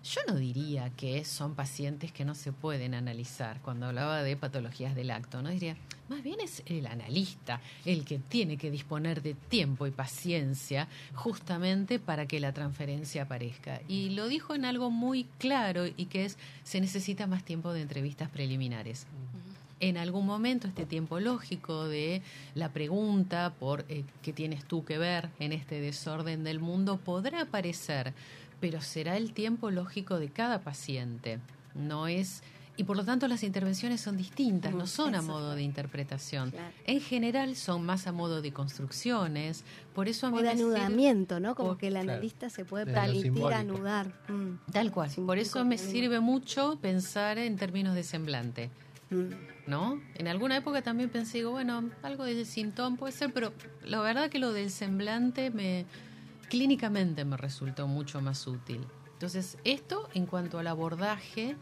[0.04, 4.96] yo no diría que son pacientes que no se pueden analizar cuando hablaba de patologías
[4.96, 5.50] del acto, ¿no?
[5.50, 5.76] Diría,
[6.08, 12.00] más bien es el analista el que tiene que disponer de tiempo y paciencia justamente
[12.00, 13.82] para que la transferencia aparezca.
[13.88, 17.82] Y lo dijo en algo muy claro y que es, se necesita más tiempo de
[17.82, 19.06] entrevistas preliminares
[19.80, 22.22] en algún momento este tiempo lógico de
[22.56, 27.42] la pregunta por eh, qué tienes tú que ver en este desorden del mundo podrá
[27.42, 28.14] aparecer,
[28.60, 31.40] pero será el tiempo lógico de cada paciente.
[31.76, 32.44] No es
[32.80, 36.54] y por lo tanto las intervenciones son distintas, no son a modo de interpretación.
[36.86, 41.42] En general son más a modo de construcciones, por eso a mí o de anudamiento,
[41.42, 41.56] ¿no?
[41.56, 44.14] Como que el analista se puede permitir anudar.
[44.30, 44.72] Mm.
[44.72, 45.12] Tal cual.
[45.26, 48.70] Por eso me sirve mucho pensar en términos de semblante.
[49.10, 49.68] Mm.
[49.68, 50.02] ¿No?
[50.16, 53.52] En alguna época también pensé, digo, bueno, algo de sintón puede ser, pero
[53.84, 55.86] la verdad que lo del semblante me
[56.50, 58.86] clínicamente me resultó mucho más útil.
[59.14, 61.56] Entonces, esto en cuanto al abordaje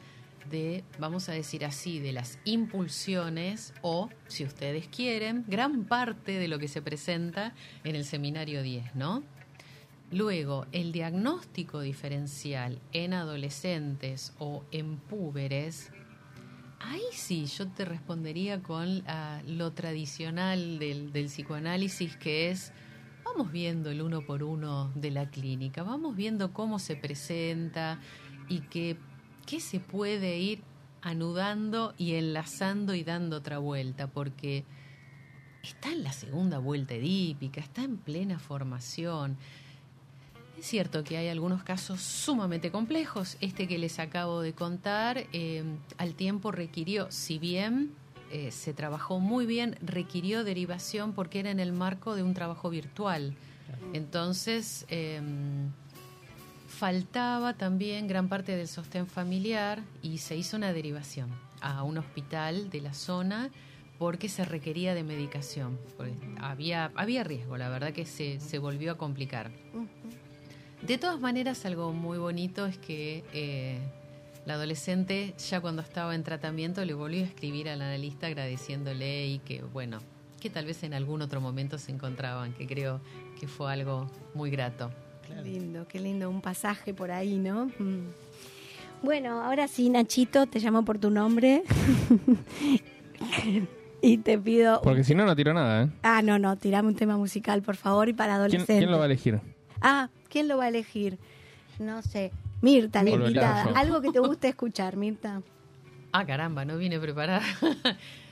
[0.50, 6.48] de, vamos a decir así, de las impulsiones o, si ustedes quieren, gran parte de
[6.48, 9.24] lo que se presenta en el seminario 10, ¿no?
[10.10, 15.92] Luego, el diagnóstico diferencial en adolescentes o en púberes,
[16.80, 22.72] ahí sí yo te respondería con ah, lo tradicional del, del psicoanálisis, que es
[23.34, 28.00] vamos viendo el uno por uno de la clínica, vamos viendo cómo se presenta
[28.48, 28.98] y que,
[29.46, 30.62] qué se puede ir
[31.02, 34.64] anudando y enlazando y dando otra vuelta, porque
[35.62, 39.38] está en la segunda vuelta edípica, está en plena formación.
[40.58, 43.38] Es cierto que hay algunos casos sumamente complejos.
[43.42, 45.64] Este que les acabo de contar, eh,
[45.98, 47.94] al tiempo requirió, si bien
[48.32, 52.70] eh, se trabajó muy bien, requirió derivación porque era en el marco de un trabajo
[52.70, 53.36] virtual.
[53.94, 55.72] Entonces, em,
[56.68, 61.30] faltaba también gran parte del sostén familiar y se hizo una derivación
[61.62, 63.50] a un hospital de la zona
[63.98, 65.80] porque se requería de medicación.
[66.40, 69.52] había, había riesgo, la verdad que se, se volvió a complicar.
[70.82, 73.80] De todas maneras, algo muy bonito es que eh,
[74.48, 79.40] la adolescente, ya cuando estaba en tratamiento, le volvió a escribir al analista agradeciéndole y
[79.40, 80.00] que, bueno,
[80.40, 83.02] que tal vez en algún otro momento se encontraban, que creo
[83.38, 84.90] que fue algo muy grato.
[85.28, 87.66] Qué lindo, qué lindo, un pasaje por ahí, ¿no?
[87.78, 88.08] Mm.
[89.04, 91.64] Bueno, ahora sí, Nachito, te llamo por tu nombre.
[94.00, 94.80] Y te pido...
[94.84, 95.90] Porque si no, no tiro nada, ¿eh?
[96.04, 98.78] Ah, no, no, tirame un tema musical, por favor, y para ¿Quién, adolescentes.
[98.78, 99.42] quién lo va a elegir?
[99.82, 101.18] Ah, ¿quién lo va a elegir?
[101.80, 102.32] No sé.
[102.62, 103.72] Mirta, la invitada.
[103.76, 105.42] Algo que te guste escuchar, Mirta.
[106.12, 107.44] Ah, caramba, no vine preparada.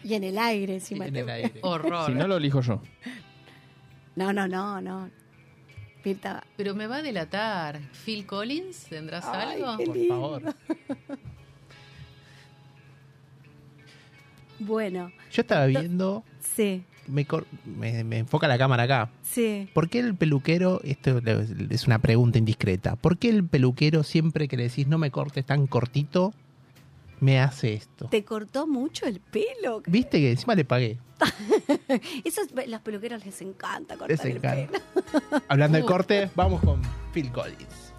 [0.04, 1.06] Y en el aire, encima.
[1.08, 1.60] En el aire.
[1.62, 2.08] Horror.
[2.08, 2.82] Si no, lo elijo yo.
[4.16, 5.10] No, no, no, no.
[6.04, 6.44] Mirta.
[6.58, 7.80] Pero me va a delatar.
[8.06, 8.86] ¿Phil Collins?
[8.86, 9.78] ¿Tendrás Ay, algo?
[9.78, 10.14] qué Por lindo.
[10.16, 10.56] favor.
[14.60, 17.26] Bueno, Yo estaba viendo, sí, me,
[17.66, 19.10] me, me enfoca la cámara acá.
[19.22, 19.70] sí.
[19.74, 21.22] ¿Por qué el peluquero, esto
[21.70, 25.46] es una pregunta indiscreta, ¿por qué el peluquero siempre que le decís no me cortes
[25.46, 26.34] tan cortito,
[27.20, 28.08] me hace esto?
[28.10, 29.82] ¿Te cortó mucho el pelo?
[29.88, 30.98] ¿Viste que encima le pagué?
[32.26, 34.80] Esos, los peluqueros les encanta cortar Les el pelo.
[35.48, 36.82] Hablando de corte, vamos con
[37.14, 37.94] Phil Collins.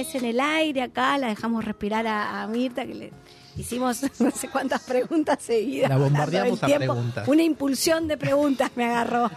[0.00, 3.12] Vez en el aire acá, la dejamos respirar a, a Mirta, que le
[3.56, 5.88] hicimos no sé cuántas preguntas seguidas.
[5.90, 6.86] La bombardeamos a tiempo.
[6.94, 7.28] preguntas.
[7.28, 9.30] Una impulsión de preguntas me agarró.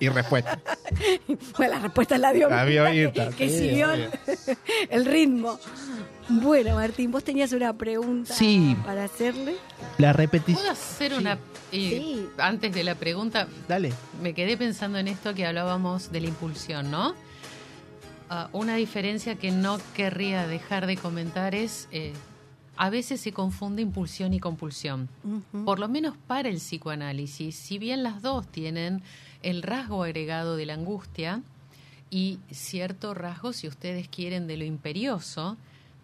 [0.00, 0.60] Y respuesta.
[1.56, 3.88] Bueno, la respuesta la dio La vio Mirta, Mirta, que, que sí, siguió
[4.90, 5.58] el, ritmo.
[6.28, 8.76] Bueno, Martín, vos tenías una pregunta Sí.
[8.84, 9.56] para hacerle.
[9.96, 10.66] La ¿Puedo repetición.
[10.68, 11.18] hacer Sí.
[11.18, 11.32] una...
[11.34, 11.38] eh,
[11.72, 12.28] Sí.
[12.36, 13.94] Antes de la pregunta, Dale.
[14.22, 17.14] me quedé pensando en esto que hablábamos de la impulsión, ¿no?
[18.30, 22.12] Ah, una diferencia que no querría dejar de comentar es, eh,
[22.76, 25.08] a veces se confunde impulsión y compulsión.
[25.64, 29.02] Por lo menos para el psicoanálisis, si bien las dos tienen
[29.42, 31.42] el rasgo agregado de la angustia
[32.10, 35.56] y cierto rasgo, si ustedes quieren, de lo imperioso,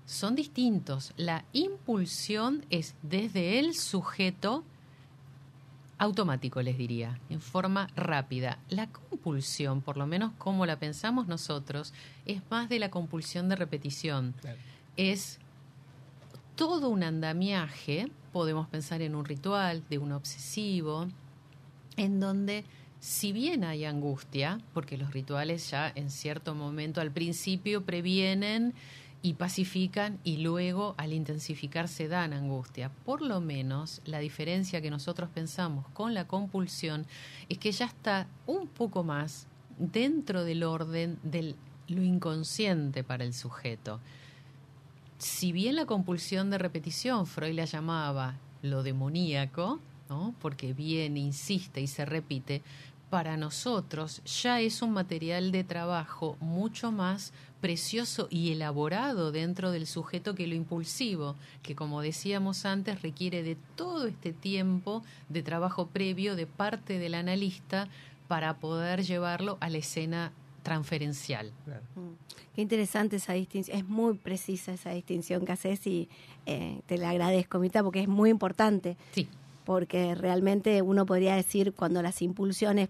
[0.07, 1.13] son distintos.
[1.17, 4.65] La impulsión es desde el sujeto
[5.99, 8.59] automático, les diría, en forma rápida.
[8.69, 11.93] La compulsión, por lo menos como la pensamos nosotros,
[12.27, 14.35] es más de la compulsión de repetición.
[14.97, 15.39] Es
[16.57, 21.09] todo un andamiaje, podemos pensar en un ritual, de un obsesivo,
[21.97, 22.65] en donde
[23.01, 28.73] si bien hay angustia, porque los rituales ya en cierto momento al principio previenen
[29.25, 32.91] y pacifican y luego al intensificarse dan angustia.
[33.07, 37.07] Por lo menos la diferencia que nosotros pensamos con la compulsión
[37.49, 39.47] es que ya está un poco más
[39.79, 41.55] dentro del orden de
[41.89, 43.99] lo inconsciente para el sujeto.
[45.17, 50.35] Si bien la compulsión de repetición Freud la llamaba lo demoníaco, ¿no?
[50.39, 52.61] porque viene, insiste y se repite,
[53.15, 59.87] para nosotros ya es un material de trabajo mucho más precioso y elaborado dentro del
[59.87, 65.87] sujeto que lo impulsivo, que como decíamos antes requiere de todo este tiempo de trabajo
[65.87, 67.87] previo de parte del analista
[68.27, 70.33] para poder llevarlo a la escena
[70.65, 71.53] transferencial.
[72.57, 73.79] Qué interesante esa distinción.
[73.79, 76.09] Es muy precisa esa distinción que haces y
[76.47, 78.97] eh, te la agradezco, Mirta, porque es muy importante.
[79.13, 79.29] Sí,
[79.65, 82.89] Porque realmente uno podría decir cuando las impulsiones,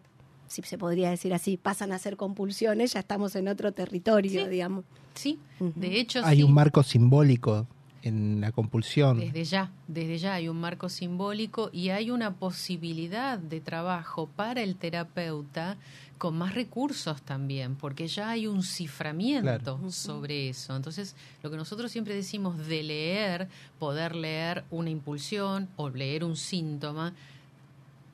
[0.49, 4.49] si se podría decir así, pasan a ser compulsiones, ya estamos en otro territorio, Sí.
[4.51, 4.85] digamos.
[5.15, 6.43] sí, de hecho Hay sí.
[6.43, 7.67] un marco simbólico
[8.03, 9.19] en la compulsión.
[9.19, 14.61] Desde ya, desde ya hay un marco simbólico y hay una posibilidad de trabajo para
[14.63, 15.77] el terapeuta
[16.19, 19.91] con más recursos también, porque ya hay un ciframiento Claro.
[19.91, 20.77] sobre eso.
[20.77, 26.37] Entonces, lo que nosotros siempre decimos de leer, poder leer una impulsión o leer un
[26.37, 27.15] síntoma,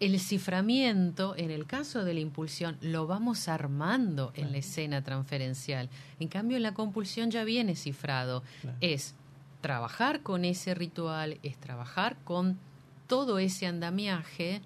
[0.00, 5.90] el ciframiento, en el caso de la impulsión, lo vamos armando en la escena transferencial.
[6.18, 8.42] En cambio, en la compulsión ya viene cifrado.
[8.62, 8.78] Claro.
[8.80, 9.14] Es
[9.60, 12.58] trabajar con ese ritual, es trabajar con
[13.06, 14.62] todo ese andamiaje,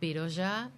[0.00, 0.70] pero ya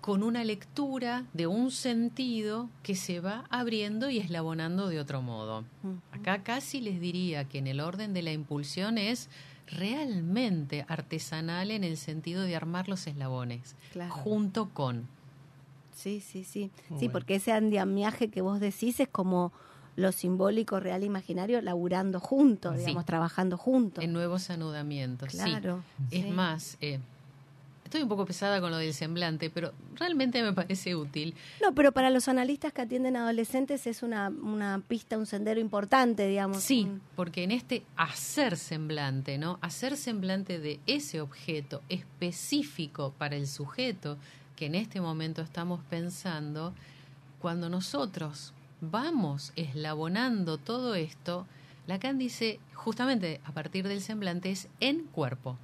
[0.00, 5.64] con una lectura de un sentido que se va abriendo y eslabonando de otro modo.
[6.10, 9.30] Acá casi les diría que en el orden de la impulsión es
[9.66, 14.12] realmente artesanal en el sentido de armar los eslabones, Claro.
[14.12, 15.06] junto con.
[15.94, 16.70] Sí, sí, sí.
[16.88, 17.12] Muy Sí, bueno.
[17.12, 19.52] porque ese andamiaje que vos decís es como
[19.94, 22.80] lo simbólico, real, imaginario, laburando juntos, Sí.
[22.80, 24.02] digamos, trabajando juntos.
[24.02, 25.32] En nuevos anudamientos.
[25.32, 25.38] sí.
[25.38, 25.82] Claro.
[26.10, 26.98] Es más, eh,
[27.92, 31.34] estoy un poco pesada con lo del semblante, pero realmente me parece útil.
[31.60, 36.26] No, pero para los analistas que atienden adolescentes es una, una pista, un sendero importante,
[36.26, 36.62] digamos.
[36.62, 39.58] Sí, un- porque en este hacer semblante, ¿no?
[39.60, 44.16] Hacer semblante de ese objeto específico para el sujeto
[44.56, 46.72] que en este momento estamos pensando,
[47.40, 51.46] cuando nosotros vamos eslabonando todo esto,
[51.86, 55.58] Lacan dice justamente a partir del semblante es en cuerpo.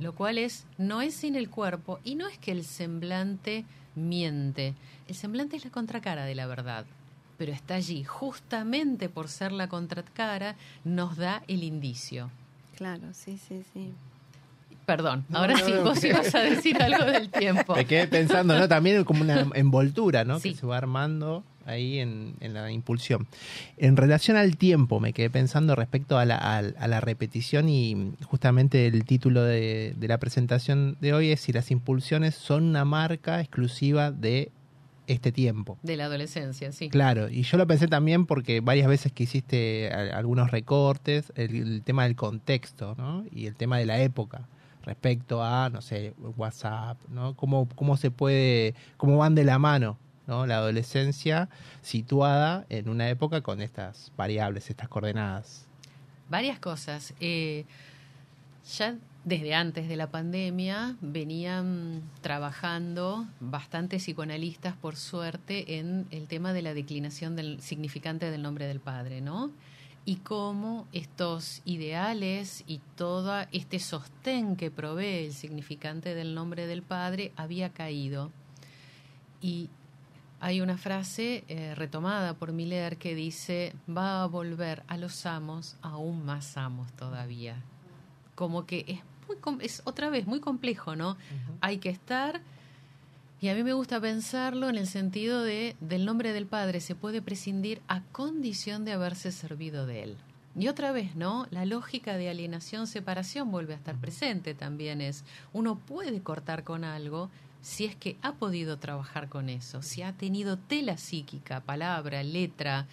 [0.00, 3.64] Lo cual es, no es sin el cuerpo y no es que el semblante
[3.96, 4.74] miente.
[5.08, 6.84] El semblante es la contracara de la verdad,
[7.36, 8.04] pero está allí.
[8.04, 12.30] Justamente por ser la contracara nos da el indicio.
[12.76, 13.92] Claro, sí, sí, sí.
[14.86, 17.74] Perdón, No, ahora no, sí, no, vos ibas a decir algo del tiempo.
[17.74, 18.68] Me quedé pensando, ¿no?
[18.68, 20.40] También como una envoltura, ¿no?
[20.40, 20.50] Sí.
[20.50, 23.26] Que se va armando ahí en, en la impulsión.
[23.76, 28.12] En relación al tiempo, me quedé pensando respecto a la, al- a la repetición y
[28.24, 32.84] justamente el título de, de la presentación de hoy es si las impulsiones son una
[32.84, 34.50] marca exclusiva de
[35.08, 35.78] este tiempo.
[35.82, 36.88] De la adolescencia, sí.
[36.88, 41.82] Claro, y yo lo pensé también porque varias veces que hiciste algunos recortes, el, el
[41.82, 43.24] tema del contexto, ¿no?
[43.32, 44.46] Y el tema de la época
[44.84, 47.34] respecto a, no sé, WhatsApp, ¿no?
[47.34, 49.98] Cómo, cómo se puede, cómo van de la mano,
[50.46, 51.48] La adolescencia
[51.82, 55.66] situada en una época con estas variables, estas coordenadas.
[56.28, 57.14] Varias cosas.
[57.20, 57.64] Eh,
[58.76, 66.52] ya desde antes de la pandemia venían trabajando bastantes psicoanalistas, por suerte, en el tema
[66.52, 69.50] de la declinación del significante del nombre del padre, ¿no?
[70.04, 76.82] Y cómo estos ideales y todo este sostén que provee el significante del nombre del
[76.82, 78.32] padre había caído.
[79.40, 79.70] Y
[80.44, 85.76] hay una frase eh, retomada por Miller que dice, va a volver a los amos
[85.82, 87.62] aún más amos todavía.
[88.34, 91.16] Como que es, muy, com- es otra vez muy complejo, ¿no?
[91.60, 92.40] Hay que estar,
[93.40, 96.96] y a mí me gusta pensarlo en el sentido de, del nombre del Padre se
[96.96, 100.16] puede prescindir a condición de haberse servido de él.
[100.58, 101.46] Y otra vez, ¿no?
[101.50, 105.00] La lógica de alienación, separación vuelve a estar presente también.
[105.00, 107.30] Es, uno puede cortar con algo
[107.62, 112.86] si es que ha podido trabajar con eso, si ha tenido tela psíquica, palabra, letra,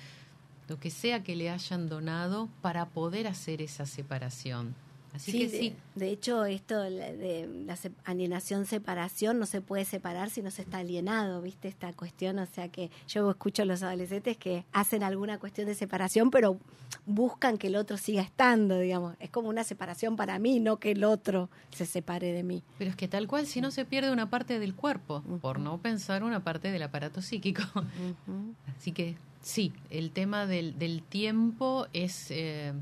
[0.68, 4.76] lo que sea que le hayan donado para poder hacer esa separación.
[5.14, 10.30] Así Sí, que sí, de hecho, esto de, la- alienación, separación, no se puede separar
[10.30, 11.68] si no se está alienado, ¿viste?
[11.68, 15.74] Esta cuestión, o sea que yo escucho a los adolescentes que hacen alguna cuestión de
[15.76, 16.60] separación, pero
[17.06, 19.16] buscan que el otro siga estando, digamos.
[19.20, 22.64] Es como una separación para mí, no que el otro se separe de mí.
[22.78, 25.80] Pero es que tal cual, si no se pierde una parte del cuerpo, por no
[25.80, 27.64] pensar una parte del aparato psíquico.
[28.78, 32.74] Así que sí, el tema del, del tiempo es eh,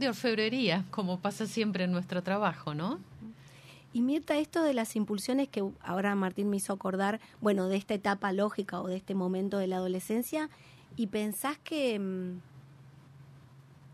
[0.00, 2.98] de orfebrería, como pasa siempre en nuestro trabajo, ¿no?
[3.92, 7.94] Y Mirta, esto de las impulsiones que ahora Martín me hizo acordar, bueno, de esta
[7.94, 10.48] etapa lógica o de este momento de la adolescencia,
[10.96, 12.40] y pensás que, mm,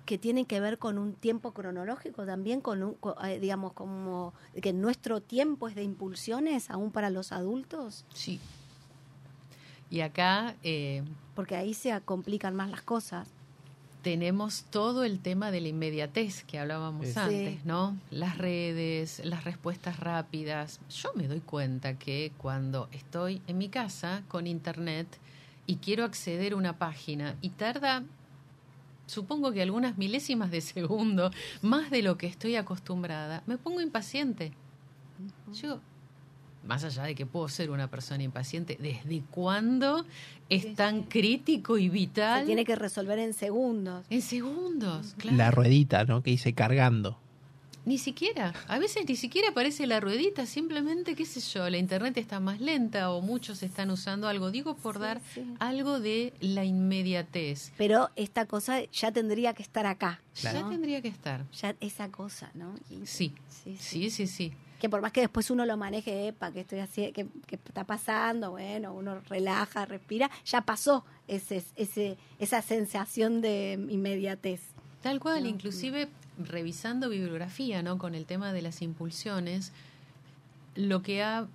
[0.05, 4.73] que tienen que ver con un tiempo cronológico también, con un, eh, digamos, como que
[4.73, 8.41] nuestro tiempo es de impulsiones aún para los adultos, Sí.
[9.89, 11.05] Y acá eh,
[11.37, 13.29] porque ahí se complican más las cosas.
[14.07, 17.15] Tenemos todo el tema de la inmediatez que hablábamos Sí.
[17.19, 17.97] antes, ¿no?
[18.13, 20.79] Las redes, las respuestas rápidas.
[20.91, 25.09] Yo me doy cuenta que cuando estoy en mi casa con internet
[25.67, 28.05] y quiero acceder a una página y tarda,
[29.07, 34.53] supongo que algunas milésimas de segundo, más de lo que estoy acostumbrada, me pongo impaciente.
[35.53, 35.81] Yo
[36.67, 40.05] más allá de que puedo ser una persona impaciente, ¿desde cuándo
[40.49, 42.47] es tan crítico y Se vital?
[42.47, 44.05] tiene que resolver en segundos.
[44.11, 45.37] En segundos, claro.
[45.37, 46.23] La ruedita, ¿no?
[46.23, 47.19] Que dice cargando.
[47.85, 52.17] Ni siquiera, a veces ni siquiera aparece la ruedita, simplemente, qué sé yo, la internet
[52.17, 54.51] está más lenta o muchos están usando algo.
[54.51, 55.45] Digo por Sí, dar sí.
[55.61, 57.71] algo de la inmediatez.
[57.79, 60.21] Pero esta cosa ya tendría que estar acá.
[60.41, 60.63] Claro.
[60.63, 61.45] Ya tendría que estar.
[61.53, 62.75] Ya esa cosa, ¿no?
[62.91, 64.11] Y- Sí, sí, sí.
[64.11, 64.53] sí, sí, sí.
[64.81, 67.85] Que por más que después uno lo maneje, epa, que estoy haciendo, que, que está
[67.85, 74.61] pasando, bueno, uno relaja, respira, ya pasó ese, ese, esa sensación de inmediatez.
[75.03, 76.09] Tal cual, No, inclusive
[76.39, 77.99] revisando bibliografía, ¿no?
[77.99, 79.73] Con el tema de las impulsiones,
[80.75, 81.47] lo que ha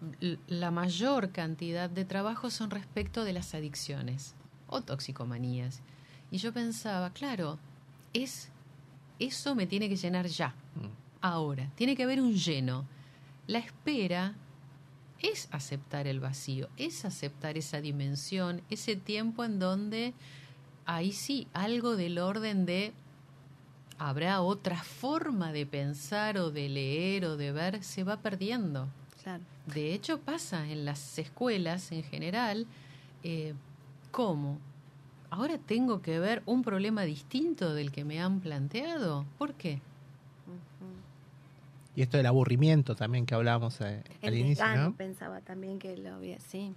[0.48, 4.34] la mayor cantidad de trabajos son respecto de las adicciones
[4.68, 5.82] o toxicomanías.
[6.32, 7.60] Y yo pensaba, claro,
[8.14, 8.50] es
[9.20, 10.56] eso me tiene que llenar ya,
[11.22, 11.70] ahora.
[11.76, 12.86] Tiene que haber un lleno.
[13.52, 14.34] La espera
[15.20, 20.14] es aceptar el vacío, es aceptar esa dimensión, ese tiempo en donde
[20.86, 22.94] ahí sí, algo del orden de
[23.98, 28.88] habrá otra forma de pensar o de leer o de ver, se va perdiendo.
[29.22, 29.44] Claro.
[29.66, 32.68] De hecho, pasa en las escuelas en general,
[33.22, 33.54] eh,
[34.12, 34.60] ¿cómo?
[35.30, 39.26] Ahora tengo que ver un problema distinto del que me han planteado.
[39.38, 39.82] ¿Por qué?
[41.96, 44.96] Y esto del aburrimiento también que hablábamos eh, al El inicio, desgano, ¿no?
[44.96, 46.74] pensaba también que lo había, sí.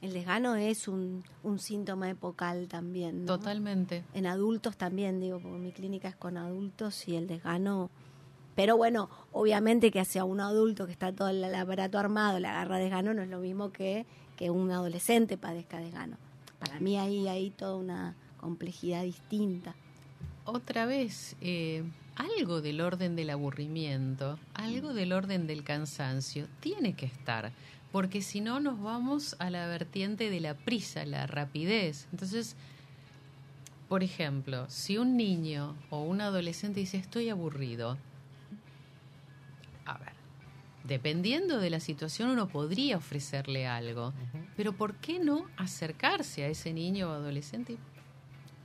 [0.00, 3.38] El desgano es un, un síntoma epocal también, ¿no?
[3.38, 4.04] Totalmente.
[4.14, 7.90] En adultos también, digo, porque mi clínica es con adultos y el desgano...
[8.54, 12.78] Pero bueno, obviamente que hacia un adulto que está todo el aparato armado, le agarra
[12.78, 14.04] desgano, no es lo mismo que,
[14.36, 16.18] que un adolescente padezca desgano.
[16.58, 19.74] Para mí ahí hay toda una complejidad distinta.
[20.44, 21.84] Otra vez, eh,
[22.16, 27.52] algo del orden del aburrimiento, algo del orden del cansancio, tiene que estar,
[27.90, 32.08] porque si no nos vamos a la vertiente de la prisa, la rapidez.
[32.12, 32.56] Entonces,
[33.88, 37.98] por ejemplo, si un niño o un adolescente dice estoy aburrido,
[39.84, 40.12] a ver,
[40.84, 44.12] dependiendo de la situación uno podría ofrecerle algo,
[44.56, 47.76] pero ¿por qué no acercarse a ese niño o adolescente?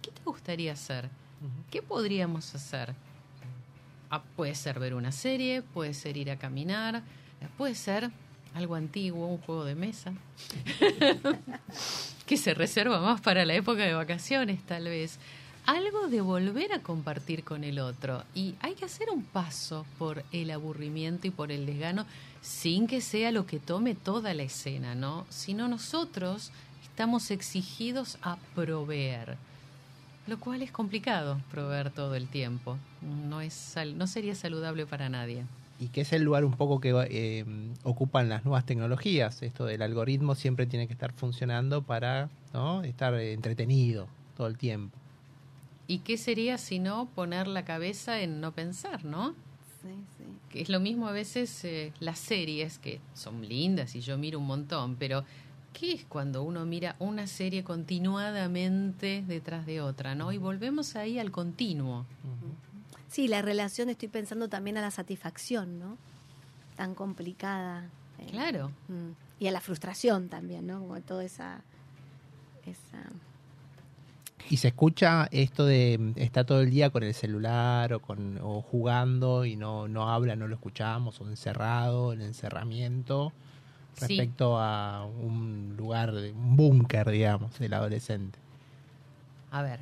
[0.02, 1.10] ¿Qué te gustaría hacer?
[1.70, 2.96] ¿Qué podríamos hacer?
[4.10, 7.04] Ah, puede ser ver una serie, puede ser ir a caminar,
[7.58, 8.10] puede ser
[8.54, 10.14] algo antiguo, un juego de mesa,
[12.26, 15.20] que se reserva más para la época de vacaciones tal vez.
[15.66, 18.24] Algo de volver a compartir con el otro.
[18.34, 22.06] Y hay que hacer un paso por el aburrimiento y por el desgano
[22.42, 25.26] sin que sea lo que tome toda la escena, ¿no?
[25.30, 26.52] Sino nosotros
[26.84, 29.38] estamos exigidos a proveer.
[30.28, 32.78] Lo cual es complicado proveer todo el tiempo.
[33.02, 35.46] No, es sal- no sería saludable para nadie.
[35.80, 37.46] Y que es el lugar un poco que eh,
[37.84, 39.42] ocupan las nuevas tecnologías.
[39.42, 42.84] Esto del algoritmo siempre tiene que estar funcionando para ¿no?
[42.84, 44.98] estar eh, entretenido todo el tiempo.
[45.88, 49.30] ¿Y qué sería si no poner la cabeza en no pensar, no?
[49.82, 50.24] Sí, sí.
[50.50, 54.40] Que es lo mismo a veces eh, las series, que son lindas y yo miro
[54.40, 55.24] un montón, pero
[55.74, 60.32] ¿qué es cuando uno mira una serie continuadamente detrás de otra, no?
[60.32, 62.06] Y volvemos ahí al continuo.
[63.10, 65.98] Sí, la relación, estoy pensando también a la satisfacción, ¿no?
[66.76, 67.90] Tan complicada.
[68.20, 68.72] eh, Claro.
[68.88, 70.80] mm, Y a la frustración también, ¿no?
[70.80, 71.62] Como toda esa...
[72.66, 73.04] esa
[74.50, 78.40] Y se escucha esto de mm, está todo el día con el celular o con
[78.42, 83.32] o jugando y no, no habla, no lo escuchamos, o encerrado, el encerramiento,
[83.98, 84.06] Sí.
[84.18, 88.38] respecto a un lugar, de- un búnker, digamos, del adolescente.
[89.52, 89.80] A ver,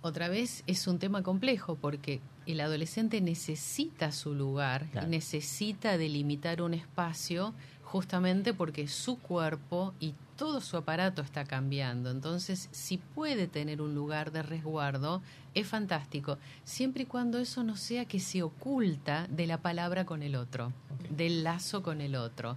[0.00, 5.06] otra vez es un tema complejo porque el adolescente necesita su lugar, Claro.
[5.08, 12.10] necesita delimitar un espacio justamente porque su cuerpo y todo su aparato está cambiando.
[12.10, 15.20] Entonces, si puede tener un lugar de resguardo,
[15.54, 20.22] es fantástico, siempre y cuando eso no sea que se oculta de la palabra con
[20.22, 20.72] el otro,
[21.10, 22.56] del lazo con el otro.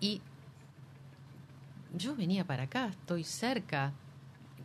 [0.00, 0.20] Y
[1.96, 3.92] yo venía para acá, estoy cerca,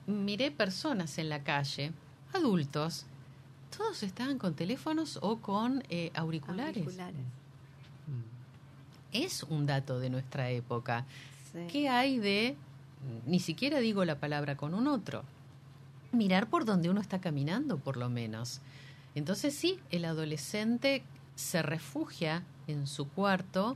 [0.07, 1.91] miré personas en la calle,
[2.33, 3.05] adultos,
[3.75, 6.83] todos estaban con teléfonos o con eh, auriculares.
[6.83, 7.21] auriculares.
[9.13, 11.05] Es un dato de nuestra época.
[11.51, 11.67] Sí.
[11.69, 12.55] ¿Qué hay de,
[13.25, 15.23] ni siquiera digo la palabra con un otro,
[16.11, 18.61] mirar por donde uno está caminando, por lo menos?
[19.15, 21.03] Entonces sí, el adolescente
[21.35, 23.75] se refugia en su cuarto,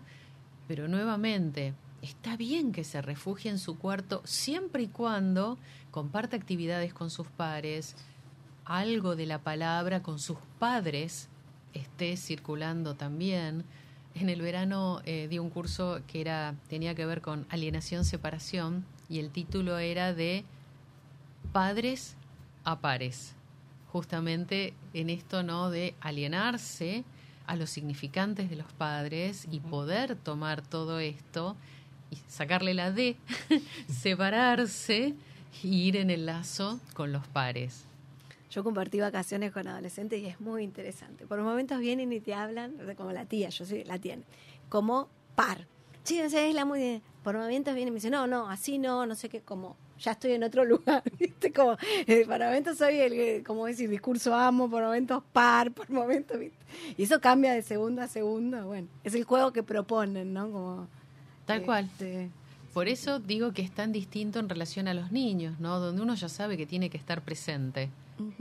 [0.68, 5.58] pero nuevamente, está bien que se refugie en su cuarto siempre y cuando
[5.92, 7.96] comparte actividades con sus pares,
[8.66, 11.30] algo de la palabra con sus padres
[11.74, 13.66] esté circulando también,
[14.16, 18.86] En el verano eh, di un curso que era tenía que ver con alienación, separación
[19.10, 20.46] y el título era de
[21.52, 22.16] padres
[22.64, 23.36] a pares.
[23.92, 27.04] Justamente en esto no de alienarse
[27.48, 31.56] a los significantes de los padres y poder tomar todo esto
[32.12, 33.18] y sacarle la D,
[33.88, 35.14] separarse
[35.64, 37.86] y ir en el lazo con los pares.
[38.52, 41.26] Yo compartí vacaciones con adolescentes y es muy interesante.
[41.26, 44.18] Por momentos vienen y te hablan, como la tía, yo soy la tía,
[44.70, 45.68] como par.
[46.04, 47.02] Sí, no sé, es la muy...
[47.24, 50.12] Por momentos vienen y me dicen, no, no, así no, no sé qué, como ya
[50.12, 51.52] estoy en otro lugar, ¿viste?
[51.54, 51.78] Como,
[52.08, 56.40] eh, por momentos soy el, eh, como decir, discurso amo, por momentos par, por momentos,
[56.40, 56.58] ¿viste?
[56.98, 60.52] Y eso cambia de segundo a segundo, bueno, es el juego que proponen, ¿no?
[60.52, 60.88] Como,
[61.46, 61.86] Tal cual.
[61.86, 62.30] este,
[62.74, 65.80] Por eso digo que es tan distinto en relación a los niños, ¿no?
[65.80, 67.90] Donde uno ya sabe que tiene que estar presente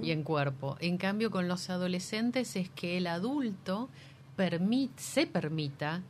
[0.01, 0.77] y en cuerpo.
[0.81, 3.89] En cambio, con los adolescentes es que el adulto
[4.37, 6.01] permit- se permita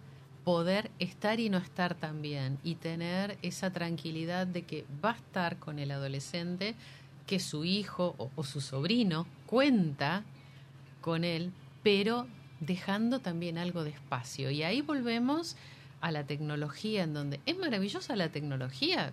[0.44, 5.58] poder estar y no estar también y tener esa tranquilidad de que va a estar
[5.58, 6.74] con el adolescente,
[7.26, 10.22] que su hijo o, o su sobrino cuenta
[11.00, 12.26] con él, pero
[12.60, 14.50] dejando también algo de espacio.
[14.50, 15.56] Y ahí volvemos
[16.00, 19.12] a la tecnología, en donde es maravillosa la tecnología.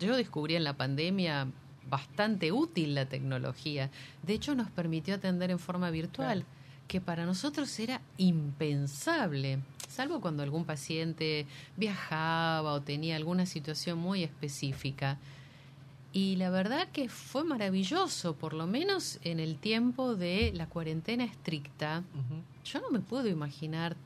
[0.00, 1.46] Yo descubrí en la pandemia
[1.88, 3.90] bastante útil la tecnología.
[4.24, 6.44] De hecho, nos permitió atender en forma virtual,
[6.88, 9.60] que para nosotros era impensable,
[9.96, 15.18] salvo cuando algún paciente viajaba o tenía alguna situación muy específica.
[16.12, 21.24] Y la verdad que fue maravilloso, por lo menos en el tiempo de la cuarentena
[21.24, 22.04] estricta.
[22.64, 23.96] Yo no me puedo imaginar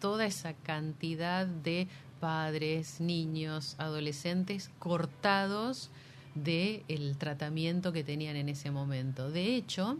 [0.00, 1.88] toda esa cantidad de
[2.20, 5.90] padres, niños, adolescentes cortados
[6.34, 9.30] de el tratamiento que tenían en ese momento.
[9.30, 9.98] De hecho,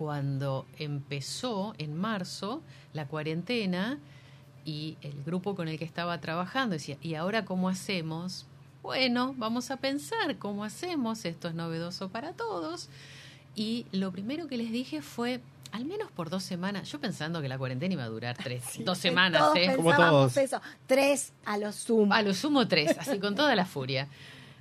[0.00, 2.62] cuando empezó en marzo
[2.94, 3.98] la cuarentena
[4.64, 8.46] y el grupo con el que estaba trabajando decía, ¿y ahora cómo hacemos?
[8.82, 12.88] Bueno, vamos a pensar cómo hacemos, esto es novedoso para todos.
[13.54, 17.48] Y lo primero que les dije fue, al menos por dos semanas, yo pensando que
[17.50, 19.76] la cuarentena iba a durar tres, dos semanas, todos ¿eh?
[19.76, 20.36] Como pensábamos todos.
[20.38, 22.14] eso, tres a lo sumo.
[22.14, 24.08] A lo sumo tres, así con toda la furia.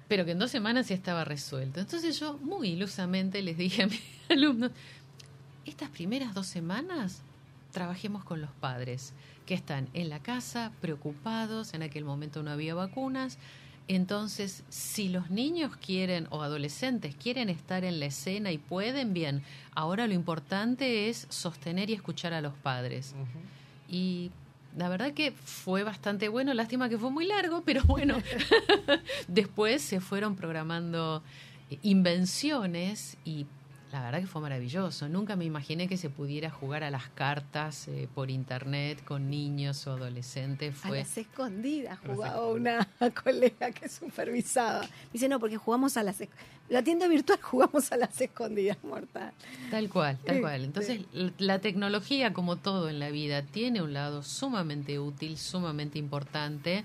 [0.09, 1.79] Pero que en dos semanas ya estaba resuelto.
[1.79, 4.71] Entonces yo muy ilusamente les dije a mis alumnos,
[5.69, 7.21] estas primeras dos semanas
[7.71, 9.13] trabajemos con los padres,
[9.45, 13.37] que están en la casa, preocupados, en aquel momento no había vacunas.
[13.87, 19.43] Entonces, si los niños quieren o adolescentes quieren estar en la escena y pueden, bien.
[19.73, 23.15] Ahora lo importante es sostener y escuchar a los padres.
[23.87, 24.31] Y
[24.77, 28.17] la verdad que fue bastante bueno, lástima que fue muy largo, pero bueno,
[29.27, 31.23] después se fueron programando
[31.81, 33.45] invenciones y
[33.91, 35.09] la verdad que fue maravilloso.
[35.09, 39.87] Nunca me imaginé que se pudiera jugar a las cartas eh, por internet con niños
[39.87, 40.75] o adolescentes.
[40.83, 42.87] A Fue las escondidas jugaba una
[43.23, 44.87] colega que supervisaba.
[45.11, 46.21] Dice, no, porque jugamos a las...
[46.69, 49.33] La tienda virtual jugamos a las escondidas, mortal.
[49.71, 50.63] Tal cual, tal Sí, cual.
[50.65, 51.01] Entonces,
[51.39, 56.83] la tecnología, como todo en la vida, tiene un lado sumamente útil, sumamente importante,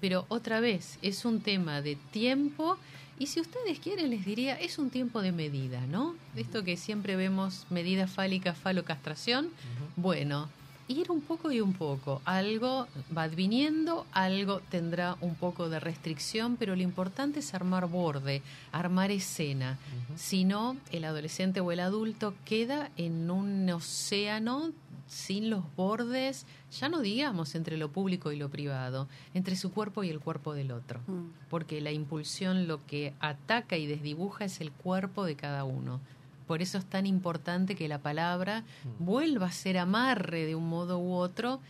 [0.00, 2.78] pero otra vez, es un tema de tiempo
[3.18, 6.14] y si ustedes quieren, les diría, es un tiempo de medida, ¿no?
[6.36, 9.50] Esto que siempre vemos, medida fálica, falocastración,
[9.96, 10.48] bueno,
[10.88, 12.20] ir un poco y un poco.
[12.24, 18.42] Algo va adviniendo, algo tendrá un poco de restricción, pero lo importante es armar borde,
[18.72, 19.78] armar escena.
[20.16, 24.72] Si no, el adolescente o el adulto queda en un océano
[25.06, 30.04] sin los bordes, ya no digamos entre lo público y lo privado, entre su cuerpo
[30.04, 31.00] y el cuerpo del otro.
[31.06, 31.30] Mm.
[31.50, 36.00] Porque la impulsión lo que ataca y desdibuja es el cuerpo de cada uno.
[36.46, 38.64] Por eso es tan importante que la palabra
[38.98, 41.60] vuelva a ser amarre de un modo u otro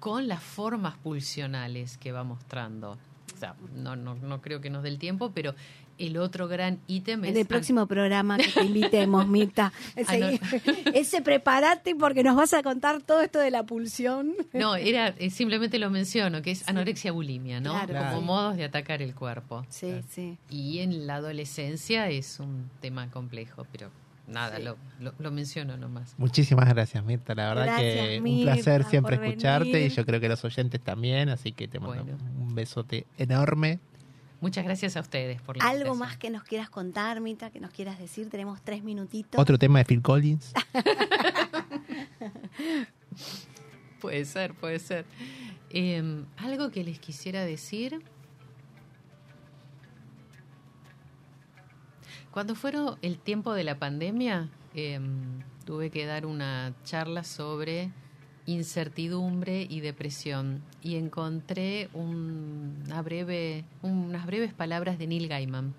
[0.00, 2.98] con las formas pulsionales que va mostrando.
[3.34, 5.54] O sea, no, no, no creo que nos dé el tiempo, pero
[5.98, 9.72] el otro gran ítem En es el próximo programa que te invitemos, Mirta.
[9.96, 10.02] No.
[10.02, 10.40] Ese,
[10.94, 14.34] ese prepárate porque nos vas a contar todo esto de la pulsión.
[14.52, 17.72] No, era eh, simplemente lo menciono, que es anorexia bulimia, ¿no?
[17.72, 17.86] Claro.
[17.88, 18.20] Como Claro.
[18.22, 19.64] modos de atacar el cuerpo.
[19.68, 20.36] Sí, sí.
[20.50, 23.90] Y en la adolescencia es un tema complejo, pero
[24.26, 26.14] nada, lo, lo, lo menciono nomás.
[26.18, 27.34] Muchísimas gracias, Mirta.
[27.34, 29.90] La verdad Gracias, que un Mirta, placer siempre escucharte venir.
[29.92, 32.18] y yo creo que los oyentes también, así que te mando Bueno.
[32.40, 33.78] un besote enorme.
[34.44, 35.98] Muchas gracias a ustedes por la Algo invitación.
[36.00, 38.28] más que nos quieras contar, Mirta, que nos quieras decir.
[38.28, 39.40] Tenemos tres minutitos.
[39.40, 40.52] Otro tema de Phil Collins.
[44.02, 45.06] Puede ser, puede ser.
[45.70, 48.02] Eh, algo que les quisiera decir.
[52.30, 55.00] Cuando fueron el tiempo de la pandemia, eh,
[55.64, 57.92] tuve que dar una charla sobre
[58.46, 60.62] incertidumbre y depresión.
[60.82, 65.74] Y encontré un- breve, unas breves palabras de Neil Gaiman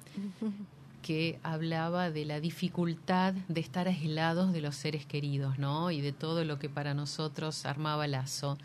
[1.01, 5.91] que hablaba de la dificultad de estar aislados de los seres queridos, ¿no?
[5.91, 8.57] Y de todo lo que para nosotros armaba lazo.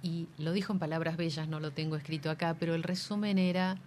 [0.00, 3.78] Y lo dijo en palabras bellas, no lo tengo escrito acá, pero el resumen era,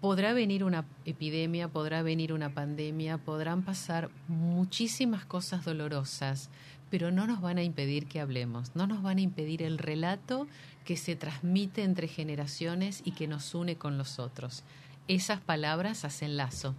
[0.00, 6.50] podrá venir una epidemia, podrá venir una pandemia, podrán pasar muchísimas cosas dolorosas,
[6.90, 10.46] pero no nos van a impedir que hablemos, no nos van a impedir el relato
[10.84, 14.62] que se transmite entre generaciones y que nos une con los otros.
[15.08, 16.74] Esas palabras hacen lazo.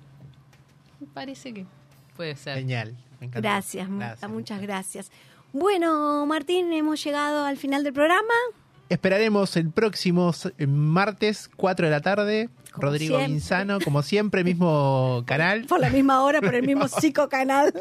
[1.14, 1.66] Parece que
[2.16, 2.58] puede ser.
[2.58, 2.96] Genial.
[3.20, 3.48] Me encantó.
[3.48, 5.12] Gracias, Gracias, muchas gracias.
[5.54, 8.34] Bueno, Martín, hemos llegado al final del programa.
[8.90, 10.32] Esperaremos el próximo
[10.68, 12.50] martes, 4 de la tarde.
[12.78, 13.34] Como Rodrigo siempre.
[13.34, 15.66] Insano, como siempre, mismo canal.
[15.68, 17.74] Por la misma hora, por el mismo psicocanal.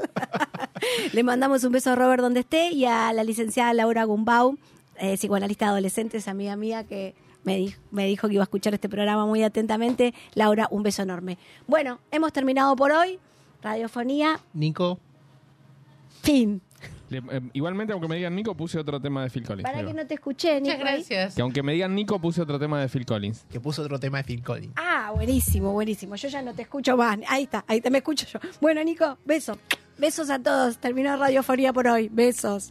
[1.13, 4.59] Le mandamos un beso a Robert donde esté y a la licenciada Laura Gumbau,
[4.99, 8.75] eh, psicoanalista adolescente, es amiga mía que me, di- me dijo que iba a escuchar
[8.75, 10.15] este programa muy atentamente.
[10.35, 11.39] Laura, un beso enorme.
[11.67, 13.19] Bueno, hemos terminado por hoy.
[13.63, 14.99] Radiofonía, Nico,
[16.23, 16.61] fin.
[17.09, 19.69] Le- eh, igualmente, aunque me digan Nico, puse otro tema de Phil Collins.
[19.71, 20.77] Para que no te escuché, Nico.
[20.77, 20.95] Muchas ahí.
[20.97, 21.35] gracias.
[21.35, 23.45] Que aunque me digan Nico, puse otro tema de Phil Collins.
[23.51, 24.73] que puso otro tema de Phil Collins.
[24.77, 26.17] Ah, buenísimo, buenísimo.
[26.17, 27.19] Yo ya no te escucho más.
[27.29, 28.39] Ahí está, ahí te me escucho yo.
[28.61, 29.59] Bueno, Nico, besos.
[29.99, 30.79] Besos a todos.
[30.79, 32.09] Terminó Radiofonía por hoy.
[32.13, 32.71] Besos.